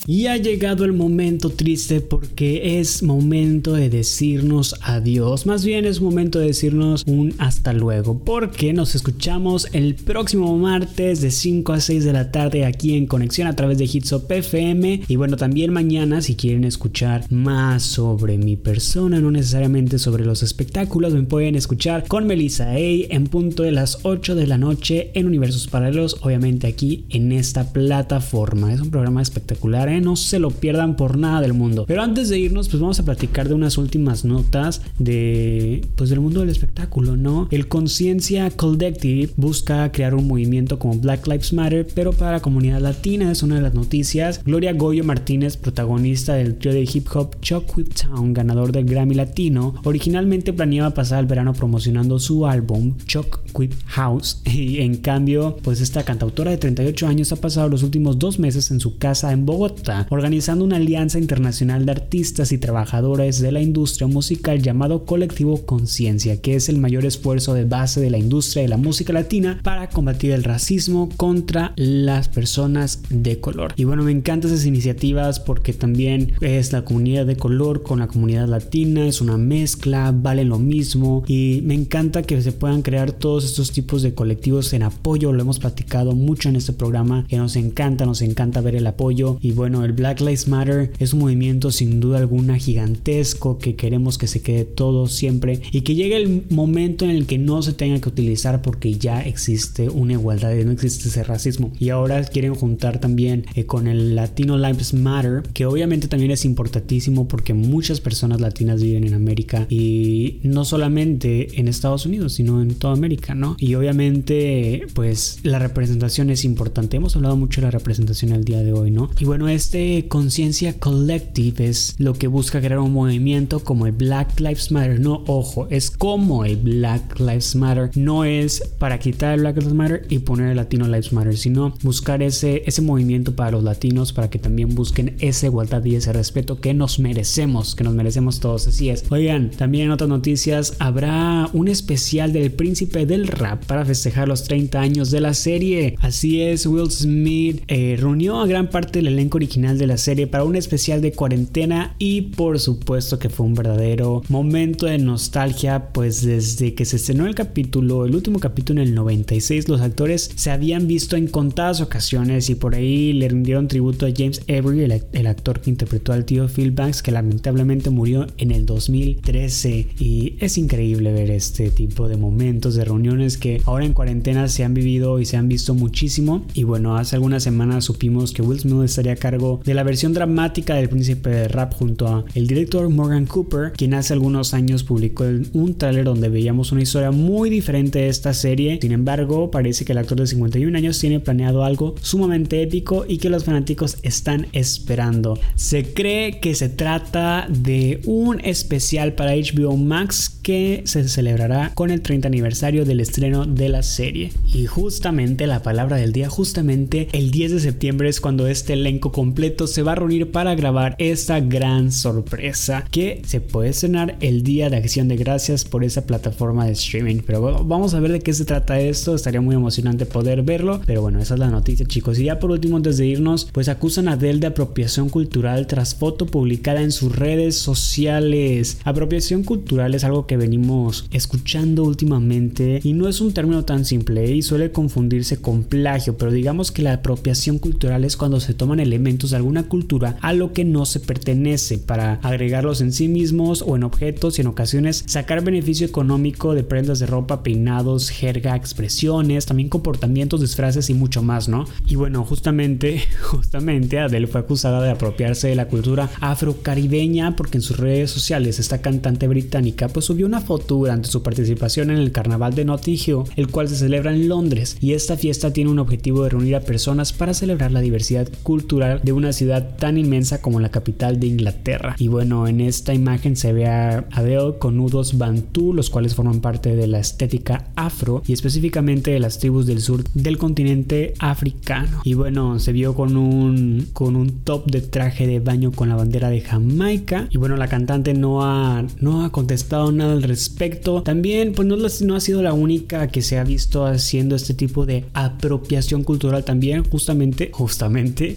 Y 0.05 0.27
ha 0.27 0.35
llegado 0.35 0.83
el 0.83 0.91
momento 0.91 1.49
triste 1.49 2.01
porque 2.01 2.79
es 2.79 3.03
momento 3.03 3.71
de 3.71 3.89
decirnos 3.89 4.75
adiós. 4.81 5.45
Más 5.45 5.63
bien 5.63 5.85
es 5.85 6.01
momento 6.01 6.39
de 6.39 6.47
decirnos 6.47 7.03
un 7.07 7.33
hasta 7.37 7.71
luego. 7.71 8.19
Porque 8.19 8.73
nos 8.73 8.95
escuchamos 8.95 9.69
el 9.71 9.95
próximo 9.95 10.57
martes 10.57 11.21
de 11.21 11.31
5 11.31 11.71
a 11.71 11.79
6 11.79 12.03
de 12.03 12.11
la 12.11 12.31
tarde 12.31 12.65
aquí 12.65 12.97
en 12.97 13.07
Conexión 13.07 13.47
a 13.47 13.55
través 13.55 13.77
de 13.77 13.85
Hitsop 13.85 14.29
FM. 14.29 15.03
Y 15.07 15.15
bueno, 15.15 15.37
también 15.37 15.71
mañana 15.71 16.21
si 16.21 16.35
quieren 16.35 16.65
escuchar 16.65 17.25
más 17.31 17.83
sobre 17.83 18.37
mi 18.37 18.57
persona, 18.57 19.21
no 19.21 19.31
necesariamente 19.31 19.99
sobre 19.99 20.25
los 20.25 20.43
espectáculos, 20.43 21.13
me 21.13 21.23
pueden 21.23 21.55
escuchar 21.55 22.05
con 22.09 22.27
Melissa 22.27 22.71
A 22.71 22.77
en 22.77 23.27
punto 23.27 23.63
de 23.63 23.71
las 23.71 23.99
8 24.03 24.35
de 24.35 24.47
la 24.47 24.57
noche 24.57 25.11
en 25.13 25.27
Universos 25.27 25.67
Paralelos. 25.67 26.17
Obviamente 26.23 26.67
aquí 26.67 27.05
en 27.09 27.31
esta 27.31 27.71
plataforma. 27.71 28.73
Es 28.73 28.81
un 28.81 28.91
programa 28.91 29.21
espectacular 29.21 29.92
no 30.01 30.15
se 30.15 30.39
lo 30.39 30.51
pierdan 30.51 30.95
por 30.95 31.17
nada 31.17 31.41
del 31.41 31.53
mundo. 31.53 31.85
Pero 31.87 32.01
antes 32.01 32.29
de 32.29 32.39
irnos, 32.39 32.69
pues 32.69 32.81
vamos 32.81 32.99
a 32.99 33.05
platicar 33.05 33.47
de 33.47 33.53
unas 33.53 33.77
últimas 33.77 34.25
notas 34.25 34.81
de 34.99 35.85
pues 35.95 36.09
del 36.09 36.19
mundo 36.19 36.41
del 36.41 36.49
espectáculo, 36.49 37.17
¿no? 37.17 37.47
El 37.51 37.67
Conciencia 37.67 38.49
Collective 38.51 39.31
busca 39.37 39.91
crear 39.91 40.15
un 40.15 40.27
movimiento 40.27 40.79
como 40.79 40.97
Black 40.99 41.27
Lives 41.27 41.53
Matter, 41.53 41.87
pero 41.93 42.13
para 42.13 42.33
la 42.33 42.39
comunidad 42.39 42.81
latina 42.81 43.31
es 43.31 43.43
una 43.43 43.55
de 43.55 43.61
las 43.61 43.73
noticias. 43.73 44.41
Gloria 44.43 44.73
Goyo 44.73 45.03
Martínez, 45.03 45.57
protagonista 45.57 46.33
del 46.35 46.55
trío 46.55 46.73
de 46.73 46.89
hip 46.91 47.07
hop 47.13 47.39
Chuck 47.41 47.77
Whip 47.77 47.93
Town, 47.93 48.33
ganador 48.33 48.71
del 48.71 48.85
Grammy 48.85 49.15
Latino, 49.15 49.75
originalmente 49.83 50.53
planeaba 50.53 50.93
pasar 50.93 51.19
el 51.19 51.25
verano 51.25 51.53
promocionando 51.53 52.19
su 52.19 52.45
álbum 52.47 52.95
Chuck 53.05 53.39
Whip 53.53 53.73
House 53.87 54.41
y 54.45 54.79
en 54.79 54.97
cambio, 54.97 55.57
pues 55.61 55.81
esta 55.81 56.03
cantautora 56.03 56.51
de 56.51 56.57
38 56.57 57.07
años 57.07 57.31
ha 57.31 57.37
pasado 57.37 57.69
los 57.69 57.83
últimos 57.83 58.19
dos 58.19 58.39
meses 58.39 58.71
en 58.71 58.79
su 58.79 58.97
casa 58.97 59.31
en 59.31 59.45
Bogotá 59.45 59.82
organizando 60.09 60.65
una 60.65 60.77
alianza 60.77 61.19
internacional 61.19 61.85
de 61.85 61.91
artistas 61.91 62.51
y 62.51 62.57
trabajadores 62.57 63.39
de 63.39 63.51
la 63.51 63.61
industria 63.61 64.07
musical 64.07 64.61
llamado 64.61 65.05
Colectivo 65.05 65.65
Conciencia, 65.65 66.41
que 66.41 66.55
es 66.55 66.69
el 66.69 66.77
mayor 66.77 67.05
esfuerzo 67.05 67.53
de 67.53 67.65
base 67.65 68.01
de 68.01 68.09
la 68.09 68.17
industria 68.17 68.63
de 68.63 68.69
la 68.69 68.77
música 68.77 69.13
latina 69.13 69.59
para 69.63 69.89
combatir 69.89 70.31
el 70.31 70.43
racismo 70.43 71.09
contra 71.17 71.73
las 71.75 72.29
personas 72.29 73.01
de 73.09 73.39
color. 73.39 73.73
Y 73.75 73.83
bueno, 73.83 74.03
me 74.03 74.11
encantan 74.11 74.51
esas 74.51 74.65
iniciativas 74.65 75.39
porque 75.39 75.73
también 75.73 76.33
es 76.41 76.71
la 76.71 76.83
comunidad 76.83 77.25
de 77.25 77.35
color 77.35 77.83
con 77.83 77.99
la 77.99 78.07
comunidad 78.07 78.47
latina, 78.47 79.07
es 79.07 79.21
una 79.21 79.37
mezcla, 79.37 80.13
vale 80.13 80.45
lo 80.45 80.59
mismo 80.59 81.23
y 81.27 81.61
me 81.63 81.73
encanta 81.73 82.21
que 82.21 82.41
se 82.41 82.51
puedan 82.51 82.81
crear 82.81 83.11
todos 83.11 83.45
estos 83.45 83.71
tipos 83.71 84.01
de 84.01 84.13
colectivos 84.13 84.73
en 84.73 84.83
apoyo, 84.83 85.33
lo 85.33 85.41
hemos 85.41 85.59
platicado 85.59 86.13
mucho 86.13 86.49
en 86.49 86.55
este 86.55 86.73
programa, 86.73 87.25
que 87.27 87.37
nos 87.37 87.55
encanta, 87.55 88.05
nos 88.05 88.21
encanta 88.21 88.61
ver 88.61 88.75
el 88.75 88.87
apoyo 88.87 89.37
y 89.41 89.51
bueno, 89.51 89.72
el 89.81 89.93
Black 89.93 90.19
Lives 90.19 90.47
Matter 90.47 90.91
es 90.99 91.13
un 91.13 91.19
movimiento 91.19 91.71
sin 91.71 91.99
duda 91.99 92.17
alguna 92.17 92.57
gigantesco 92.57 93.57
que 93.57 93.75
queremos 93.75 94.17
que 94.17 94.27
se 94.27 94.41
quede 94.41 94.65
todo 94.65 95.07
siempre 95.07 95.61
y 95.71 95.81
que 95.81 95.95
llegue 95.95 96.17
el 96.17 96.43
momento 96.49 97.05
en 97.05 97.11
el 97.11 97.25
que 97.25 97.37
no 97.37 97.61
se 97.61 97.73
tenga 97.73 97.99
que 97.99 98.09
utilizar 98.09 98.61
porque 98.61 98.93
ya 98.95 99.21
existe 99.21 99.89
una 99.89 100.13
igualdad 100.13 100.53
y 100.55 100.65
no 100.65 100.71
existe 100.71 101.07
ese 101.07 101.23
racismo. 101.23 101.71
Y 101.79 101.89
ahora 101.89 102.23
quieren 102.25 102.55
juntar 102.55 102.99
también 102.99 103.45
eh, 103.55 103.65
con 103.65 103.87
el 103.87 104.15
Latino 104.15 104.57
Lives 104.57 104.93
Matter, 104.93 105.43
que 105.53 105.65
obviamente 105.65 106.07
también 106.07 106.31
es 106.31 106.45
importantísimo 106.45 107.27
porque 107.27 107.53
muchas 107.53 108.01
personas 108.01 108.41
latinas 108.41 108.81
viven 108.81 109.05
en 109.05 109.13
América 109.13 109.65
y 109.69 110.39
no 110.43 110.65
solamente 110.65 111.59
en 111.59 111.67
Estados 111.67 112.05
Unidos, 112.05 112.33
sino 112.33 112.61
en 112.61 112.75
toda 112.75 112.93
América, 112.93 113.35
¿no? 113.35 113.55
Y 113.59 113.75
obviamente 113.75 114.85
pues 114.93 115.39
la 115.43 115.59
representación 115.59 116.29
es 116.29 116.45
importante. 116.45 116.97
Hemos 116.97 117.15
hablado 117.15 117.35
mucho 117.37 117.61
de 117.61 117.67
la 117.67 117.71
representación 117.71 118.31
el 118.31 118.43
día 118.43 118.63
de 118.63 118.73
hoy, 118.73 118.91
¿no? 118.91 119.09
Y 119.19 119.25
bueno, 119.25 119.47
este 119.63 120.09
conciencia 120.09 120.77
collective 120.77 121.65
es 121.65 121.95
lo 121.97 122.13
que 122.13 122.27
busca 122.27 122.59
crear 122.59 122.79
un 122.79 122.91
movimiento 122.91 123.61
como 123.61 123.87
el 123.87 123.93
Black 123.93 124.37
Lives 124.41 124.71
Matter. 124.71 124.99
No, 124.99 125.23
ojo, 125.25 125.67
es 125.69 125.89
como 125.89 126.43
el 126.43 126.57
Black 126.57 127.17
Lives 127.17 127.55
Matter. 127.55 127.89
No 127.95 128.25
es 128.25 128.61
para 128.77 128.99
quitar 128.99 129.35
el 129.35 129.39
Black 129.39 129.57
Lives 129.59 129.73
Matter 129.73 130.05
y 130.09 130.19
poner 130.19 130.49
el 130.49 130.57
Latino 130.57 130.85
Lives 130.85 131.13
Matter, 131.13 131.37
sino 131.37 131.73
buscar 131.81 132.21
ese, 132.21 132.63
ese 132.65 132.81
movimiento 132.81 133.37
para 133.37 133.51
los 133.51 133.63
latinos 133.63 134.11
para 134.11 134.29
que 134.29 134.37
también 134.37 134.75
busquen 134.75 135.15
esa 135.19 135.45
igualdad 135.45 135.83
y 135.85 135.95
ese 135.95 136.11
respeto 136.11 136.59
que 136.59 136.73
nos 136.73 136.99
merecemos, 136.99 137.73
que 137.73 137.85
nos 137.85 137.93
merecemos 137.93 138.41
todos. 138.41 138.67
Así 138.67 138.89
es. 138.89 139.05
Oigan, 139.11 139.49
también 139.51 139.85
en 139.85 139.91
otras 139.91 140.09
noticias 140.09 140.75
habrá 140.79 141.49
un 141.53 141.69
especial 141.69 142.33
del 142.33 142.51
príncipe 142.51 143.05
del 143.05 143.27
rap 143.27 143.63
para 143.63 143.85
festejar 143.85 144.27
los 144.27 144.43
30 144.43 144.81
años 144.81 145.09
de 145.09 145.21
la 145.21 145.33
serie. 145.33 145.95
Así 146.01 146.41
es, 146.41 146.65
Will 146.65 146.91
Smith 146.91 147.63
eh, 147.69 147.95
reunió 147.97 148.41
a 148.41 148.45
gran 148.45 148.69
parte 148.69 148.99
del 148.99 149.07
elenco 149.07 149.37
original 149.37 149.52
original 149.53 149.77
de 149.77 149.85
la 149.85 149.97
serie 149.97 150.25
para 150.25 150.45
un 150.45 150.55
especial 150.55 150.99
de 150.99 151.11
cuarentena 151.11 151.95
y 151.99 152.21
por 152.21 152.59
supuesto 152.59 153.19
que 153.19 153.29
fue 153.29 153.45
un 153.45 153.53
verdadero 153.53 154.23
momento 154.29 154.87
de 154.87 154.97
nostalgia 154.97 155.89
pues 155.93 156.25
desde 156.25 156.73
que 156.73 156.85
se 156.85 156.95
estrenó 156.95 157.27
el 157.27 157.35
capítulo, 157.35 158.07
el 158.07 158.15
último 158.15 158.39
capítulo 158.39 158.81
en 158.81 158.87
el 158.87 158.95
96 158.95 159.69
los 159.69 159.81
actores 159.81 160.31
se 160.35 160.49
habían 160.49 160.87
visto 160.87 161.17
en 161.17 161.27
contadas 161.27 161.81
ocasiones 161.81 162.49
y 162.49 162.55
por 162.55 162.73
ahí 162.73 163.13
le 163.13 163.29
rindieron 163.29 163.67
tributo 163.67 164.07
a 164.07 164.09
James 164.15 164.41
Avery, 164.49 164.85
el, 165.11 165.27
actor 165.27 165.61
que 165.61 165.69
interpretó 165.69 166.13
al 166.13 166.25
tío 166.25 166.47
Phil 166.47 166.71
Banks 166.71 167.03
que 167.03 167.11
lamentablemente 167.11 167.91
murió 167.91 168.25
en 168.39 168.49
el 168.49 168.65
2013 168.65 169.87
y 169.99 170.33
es 170.39 170.57
increíble 170.57 171.13
ver 171.13 171.29
este 171.29 171.69
tipo 171.69 172.07
de 172.07 172.17
momentos 172.17 172.73
de 172.73 172.85
reuniones 172.85 173.37
que 173.37 173.61
ahora 173.65 173.85
en 173.85 173.93
cuarentena 173.93 174.47
se 174.47 174.63
han 174.63 174.73
vivido 174.73 175.19
y 175.19 175.25
se 175.25 175.37
han 175.37 175.47
visto 175.47 175.75
muchísimo. 175.75 176.43
Y 176.55 176.63
bueno 176.63 176.97
hace 176.97 177.15
algunas 177.15 177.43
semanas 177.43 177.85
supimos 177.85 178.33
que 178.33 178.41
Will 178.41 178.59
Smith 178.59 178.83
estaría 178.83 179.13
a 179.13 179.17
cargo 179.17 179.42
de 179.63 179.73
la 179.73 179.83
versión 179.83 180.13
dramática 180.13 180.75
del 180.75 180.89
príncipe 180.89 181.29
de 181.29 181.47
rap 181.47 181.73
junto 181.73 182.07
a 182.07 182.25
el 182.33 182.47
director 182.47 182.89
Morgan 182.89 183.25
Cooper 183.25 183.71
quien 183.73 183.93
hace 183.93 184.13
algunos 184.13 184.53
años 184.53 184.83
publicó 184.83 185.25
un 185.53 185.75
tráiler 185.77 186.05
donde 186.05 186.29
veíamos 186.29 186.71
una 186.71 186.81
historia 186.81 187.11
muy 187.11 187.49
diferente 187.49 187.99
de 187.99 188.09
esta 188.09 188.33
serie 188.33 188.79
sin 188.81 188.91
embargo 188.91 189.51
parece 189.51 189.85
que 189.85 189.91
el 189.91 189.97
actor 189.97 190.19
de 190.19 190.27
51 190.27 190.77
años 190.77 190.99
tiene 190.99 191.19
planeado 191.19 191.63
algo 191.63 191.95
sumamente 192.01 192.61
épico 192.61 193.05
y 193.07 193.17
que 193.17 193.29
los 193.29 193.43
fanáticos 193.43 193.97
están 194.03 194.47
esperando 194.53 195.39
se 195.55 195.93
cree 195.93 196.39
que 196.39 196.55
se 196.55 196.69
trata 196.69 197.47
de 197.49 198.01
un 198.05 198.39
especial 198.41 199.13
para 199.13 199.33
HBO 199.35 199.77
Max 199.77 200.29
que 200.41 200.83
se 200.85 201.07
celebrará 201.07 201.71
con 201.73 201.89
el 201.89 202.01
30 202.01 202.27
aniversario 202.27 202.85
del 202.85 202.99
estreno 202.99 203.45
de 203.45 203.69
la 203.69 203.83
serie. 203.83 204.31
Y 204.53 204.65
justamente 204.65 205.47
la 205.47 205.63
palabra 205.63 205.97
del 205.97 206.11
día, 206.11 206.29
justamente 206.29 207.07
el 207.13 207.31
10 207.31 207.53
de 207.53 207.59
septiembre 207.59 208.09
es 208.09 208.19
cuando 208.19 208.47
este 208.47 208.73
elenco 208.73 209.11
completo 209.11 209.32
se 209.65 209.81
va 209.81 209.93
a 209.93 209.95
reunir 209.95 210.31
para 210.31 210.53
grabar 210.55 210.95
esta 210.99 211.39
gran 211.39 211.91
sorpresa 211.91 212.85
que 212.91 213.21
se 213.25 213.41
puede 213.41 213.69
estrenar 213.69 214.15
el 214.19 214.43
día 214.43 214.69
de 214.69 214.77
acción 214.77 215.07
de 215.07 215.17
gracias 215.17 215.65
por 215.65 215.83
esa 215.83 216.05
plataforma 216.05 216.65
de 216.65 216.73
streaming. 216.73 217.21
Pero 217.25 217.63
vamos 217.63 217.93
a 217.93 217.99
ver 217.99 218.11
de 218.11 218.19
qué 218.19 218.33
se 218.33 218.45
trata 218.45 218.79
esto, 218.79 219.15
estaría 219.15 219.41
muy 219.41 219.55
emocionante 219.55 220.05
poder 220.05 220.43
verlo. 220.43 220.81
Pero 220.85 221.01
bueno, 221.01 221.19
esa 221.19 221.33
es 221.33 221.39
la 221.39 221.49
noticia 221.49 221.85
chicos. 221.85 222.19
Y 222.19 222.25
ya 222.25 222.39
por 222.39 222.51
último, 222.51 222.77
antes 222.77 222.97
de 222.97 223.07
irnos, 223.07 223.49
pues 223.51 223.69
acusan 223.69 224.07
a 224.07 224.17
Dell 224.17 224.39
de 224.39 224.47
apropiación 224.47 225.09
cultural 225.09 225.65
tras 225.67 225.95
foto 225.95 226.25
publicada 226.25 226.81
en 226.81 226.91
sus 226.91 227.15
redes 227.15 227.55
sociales. 227.55 228.77
Apropiación 228.83 229.43
cultural 229.43 229.95
es 229.95 230.03
algo 230.03 230.27
que 230.27 230.37
venimos 230.37 231.07
escuchando 231.11 231.83
últimamente 231.83 232.81
y 232.83 232.93
no 232.93 233.07
es 233.07 233.19
un 233.19 233.33
término 233.33 233.65
tan 233.65 233.83
simple 233.85 234.31
y 234.31 234.41
suele 234.41 234.71
confundirse 234.71 235.37
con 235.37 235.63
plagio, 235.63 236.17
pero 236.17 236.31
digamos 236.31 236.71
que 236.71 236.83
la 236.83 236.93
apropiación 236.93 237.57
cultural 237.57 238.05
es 238.05 238.15
cuando 238.15 238.39
se 238.39 238.53
toman 238.53 238.79
elementos 238.79 239.22
de 239.31 239.37
alguna 239.37 239.63
cultura 239.63 240.17
a 240.21 240.33
lo 240.33 240.53
que 240.53 240.65
no 240.65 240.85
se 240.85 240.99
pertenece 240.99 241.77
para 241.77 242.15
agregarlos 242.23 242.81
en 242.81 242.91
sí 242.91 243.07
mismos 243.07 243.63
o 243.65 243.75
en 243.75 243.83
objetos 243.83 244.37
y 244.37 244.41
en 244.41 244.47
ocasiones 244.47 245.03
sacar 245.07 245.43
beneficio 245.43 245.85
económico 245.87 246.53
de 246.53 246.63
prendas 246.63 246.99
de 246.99 247.05
ropa, 247.05 247.43
peinados, 247.43 248.09
jerga, 248.09 248.55
expresiones, 248.55 249.45
también 249.45 249.69
comportamientos, 249.69 250.41
disfraces 250.41 250.89
y 250.89 250.93
mucho 250.93 251.21
más, 251.21 251.49
¿no? 251.49 251.65
Y 251.85 251.95
bueno, 251.95 252.23
justamente, 252.23 253.01
justamente 253.21 253.99
Adele 253.99 254.27
fue 254.27 254.41
acusada 254.41 254.81
de 254.81 254.91
apropiarse 254.91 255.47
de 255.47 255.55
la 255.55 255.67
cultura 255.67 256.09
afrocaribeña 256.19 257.35
porque 257.35 257.57
en 257.57 257.61
sus 257.61 257.77
redes 257.77 258.11
sociales 258.11 258.59
esta 258.59 258.81
cantante 258.81 259.27
británica 259.27 259.87
pues 259.87 260.05
subió 260.05 260.25
una 260.25 260.41
foto 260.41 260.75
durante 260.75 261.09
su 261.09 261.23
participación 261.23 261.91
en 261.91 261.97
el 261.97 262.11
carnaval 262.11 262.55
de 262.55 262.65
Notting 262.65 262.99
Hill, 263.05 263.23
el 263.35 263.49
cual 263.49 263.67
se 263.69 263.75
celebra 263.75 264.13
en 264.13 264.27
Londres, 264.27 264.77
y 264.79 264.93
esta 264.93 265.17
fiesta 265.17 265.53
tiene 265.53 265.71
un 265.71 265.79
objetivo 265.79 266.23
de 266.23 266.29
reunir 266.29 266.55
a 266.55 266.61
personas 266.61 267.13
para 267.13 267.33
celebrar 267.33 267.71
la 267.71 267.81
diversidad 267.81 268.27
cultural 268.43 269.01
de 269.03 269.11
una 269.11 269.33
ciudad 269.33 269.75
tan 269.77 269.97
inmensa 269.97 270.41
como 270.41 270.59
la 270.59 270.69
capital 270.69 271.19
de 271.19 271.27
Inglaterra. 271.27 271.95
Y 271.99 272.07
bueno, 272.07 272.47
en 272.47 272.61
esta 272.61 272.93
imagen 272.93 273.35
se 273.35 273.53
ve 273.53 273.67
a 273.67 274.05
Adele 274.11 274.57
con 274.59 274.77
nudos 274.77 275.17
bantú, 275.17 275.73
los 275.73 275.89
cuales 275.89 276.15
forman 276.15 276.41
parte 276.41 276.75
de 276.75 276.87
la 276.87 276.99
estética 276.99 277.67
afro 277.75 278.23
y 278.25 278.33
específicamente 278.33 279.11
de 279.11 279.19
las 279.19 279.39
tribus 279.39 279.65
del 279.65 279.81
sur 279.81 280.03
del 280.13 280.37
continente 280.37 281.13
africano. 281.19 282.01
Y 282.03 282.13
bueno, 282.13 282.59
se 282.59 282.71
vio 282.71 282.95
con 282.95 283.17
un 283.17 283.87
con 283.93 284.15
un 284.15 284.43
top 284.43 284.69
de 284.69 284.81
traje 284.81 285.27
de 285.27 285.39
baño 285.39 285.71
con 285.71 285.89
la 285.89 285.95
bandera 285.95 286.29
de 286.29 286.41
Jamaica. 286.41 287.27
Y 287.29 287.37
bueno, 287.37 287.57
la 287.57 287.67
cantante 287.67 288.13
no 288.13 288.43
ha 288.43 288.85
no 288.99 289.23
ha 289.23 289.31
contestado 289.31 289.91
nada 289.91 290.13
al 290.13 290.23
respecto. 290.23 291.03
También, 291.03 291.53
pues 291.53 291.67
no, 291.67 291.75
no 291.75 292.15
ha 292.15 292.19
sido 292.19 292.41
la 292.41 292.53
única 292.53 293.07
que 293.07 293.21
se 293.21 293.37
ha 293.37 293.43
visto 293.43 293.85
haciendo 293.85 294.35
este 294.35 294.53
tipo 294.53 294.85
de 294.85 295.05
apropiación 295.13 296.03
cultural 296.03 296.43
también. 296.43 296.83
Justamente, 296.83 297.49
justamente, 297.51 298.35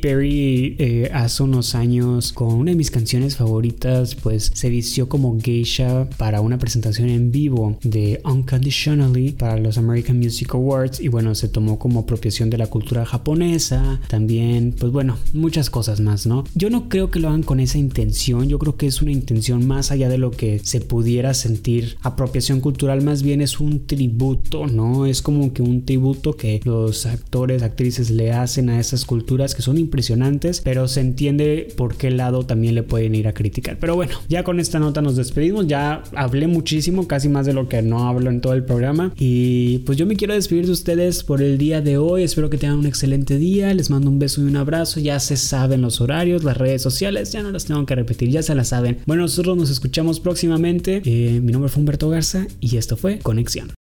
Perry 0.00 0.76
eh, 0.78 1.10
hace 1.12 1.42
unos 1.42 1.74
años 1.74 2.32
con 2.32 2.54
una 2.54 2.70
de 2.70 2.76
mis 2.76 2.90
canciones 2.90 3.36
favoritas, 3.36 4.14
pues 4.14 4.50
se 4.54 4.68
vistió 4.68 5.08
como 5.08 5.38
geisha 5.40 6.08
para 6.16 6.40
una 6.40 6.58
presentación 6.58 7.08
en 7.08 7.30
vivo 7.30 7.78
de 7.82 8.20
Unconditionally 8.24 9.32
para 9.32 9.58
los 9.58 9.78
American 9.78 10.18
Music 10.18 10.54
Awards 10.54 11.00
y 11.00 11.08
bueno, 11.08 11.34
se 11.34 11.48
tomó 11.48 11.78
como 11.78 12.00
apropiación 12.00 12.50
de 12.50 12.58
la 12.58 12.66
cultura 12.66 13.04
japonesa, 13.04 14.00
también, 14.08 14.74
pues 14.78 14.92
bueno, 14.92 15.16
muchas 15.32 15.70
cosas 15.70 16.00
más, 16.00 16.26
¿no? 16.26 16.44
Yo 16.54 16.70
no 16.70 16.88
creo 16.88 17.10
que 17.10 17.20
lo 17.20 17.28
hagan 17.28 17.42
con 17.42 17.60
esa 17.60 17.78
intención, 17.78 18.48
yo 18.48 18.58
creo 18.58 18.76
que 18.76 18.86
es 18.86 19.02
una 19.02 19.12
intención 19.12 19.66
más 19.66 19.90
allá 19.90 20.08
de 20.08 20.18
lo 20.18 20.30
que 20.30 20.60
se 20.62 20.80
pudiera 20.80 21.34
sentir 21.34 21.96
apropiación 22.02 22.60
cultural 22.60 23.02
más 23.02 23.22
bien 23.22 23.40
es 23.40 23.60
un 23.60 23.86
tributo, 23.86 24.66
¿no? 24.66 25.06
Es 25.06 25.22
como 25.22 25.52
que 25.52 25.62
un 25.62 25.84
tributo 25.84 26.36
que 26.36 26.60
los 26.64 27.06
actores, 27.06 27.62
actrices 27.62 28.10
le 28.10 28.32
hacen 28.32 28.70
a 28.70 28.80
esas 28.80 29.04
culturas 29.04 29.54
que 29.54 29.62
son 29.62 29.78
impresionantes, 29.88 30.60
pero 30.62 30.86
se 30.86 31.00
entiende 31.00 31.68
por 31.76 31.96
qué 31.96 32.10
lado 32.10 32.44
también 32.44 32.74
le 32.74 32.82
pueden 32.82 33.14
ir 33.14 33.26
a 33.26 33.32
criticar. 33.32 33.78
Pero 33.80 33.96
bueno, 33.96 34.18
ya 34.28 34.44
con 34.44 34.60
esta 34.60 34.78
nota 34.78 35.02
nos 35.02 35.16
despedimos, 35.16 35.66
ya 35.66 36.02
hablé 36.14 36.46
muchísimo, 36.46 37.08
casi 37.08 37.28
más 37.28 37.46
de 37.46 37.54
lo 37.54 37.68
que 37.68 37.82
no 37.82 38.06
hablo 38.06 38.30
en 38.30 38.40
todo 38.40 38.52
el 38.52 38.64
programa. 38.64 39.12
Y 39.16 39.78
pues 39.78 39.98
yo 39.98 40.06
me 40.06 40.16
quiero 40.16 40.34
despedir 40.34 40.66
de 40.66 40.72
ustedes 40.72 41.24
por 41.24 41.42
el 41.42 41.58
día 41.58 41.80
de 41.80 41.98
hoy, 41.98 42.22
espero 42.22 42.50
que 42.50 42.58
tengan 42.58 42.78
un 42.78 42.86
excelente 42.86 43.38
día, 43.38 43.72
les 43.74 43.90
mando 43.90 44.10
un 44.10 44.18
beso 44.18 44.42
y 44.42 44.44
un 44.44 44.56
abrazo, 44.56 45.00
ya 45.00 45.18
se 45.20 45.36
saben 45.36 45.82
los 45.82 46.00
horarios, 46.00 46.44
las 46.44 46.56
redes 46.56 46.82
sociales, 46.82 47.32
ya 47.32 47.42
no 47.42 47.50
las 47.50 47.64
tengo 47.64 47.84
que 47.86 47.94
repetir, 47.94 48.28
ya 48.30 48.42
se 48.42 48.54
las 48.54 48.68
saben. 48.68 48.98
Bueno, 49.06 49.22
nosotros 49.22 49.56
nos 49.56 49.70
escuchamos 49.70 50.20
próximamente. 50.20 51.02
Eh, 51.04 51.40
mi 51.42 51.52
nombre 51.52 51.70
fue 51.70 51.80
Humberto 51.80 52.08
Garza 52.10 52.46
y 52.60 52.76
esto 52.76 52.96
fue 52.96 53.18
Conexión. 53.18 53.77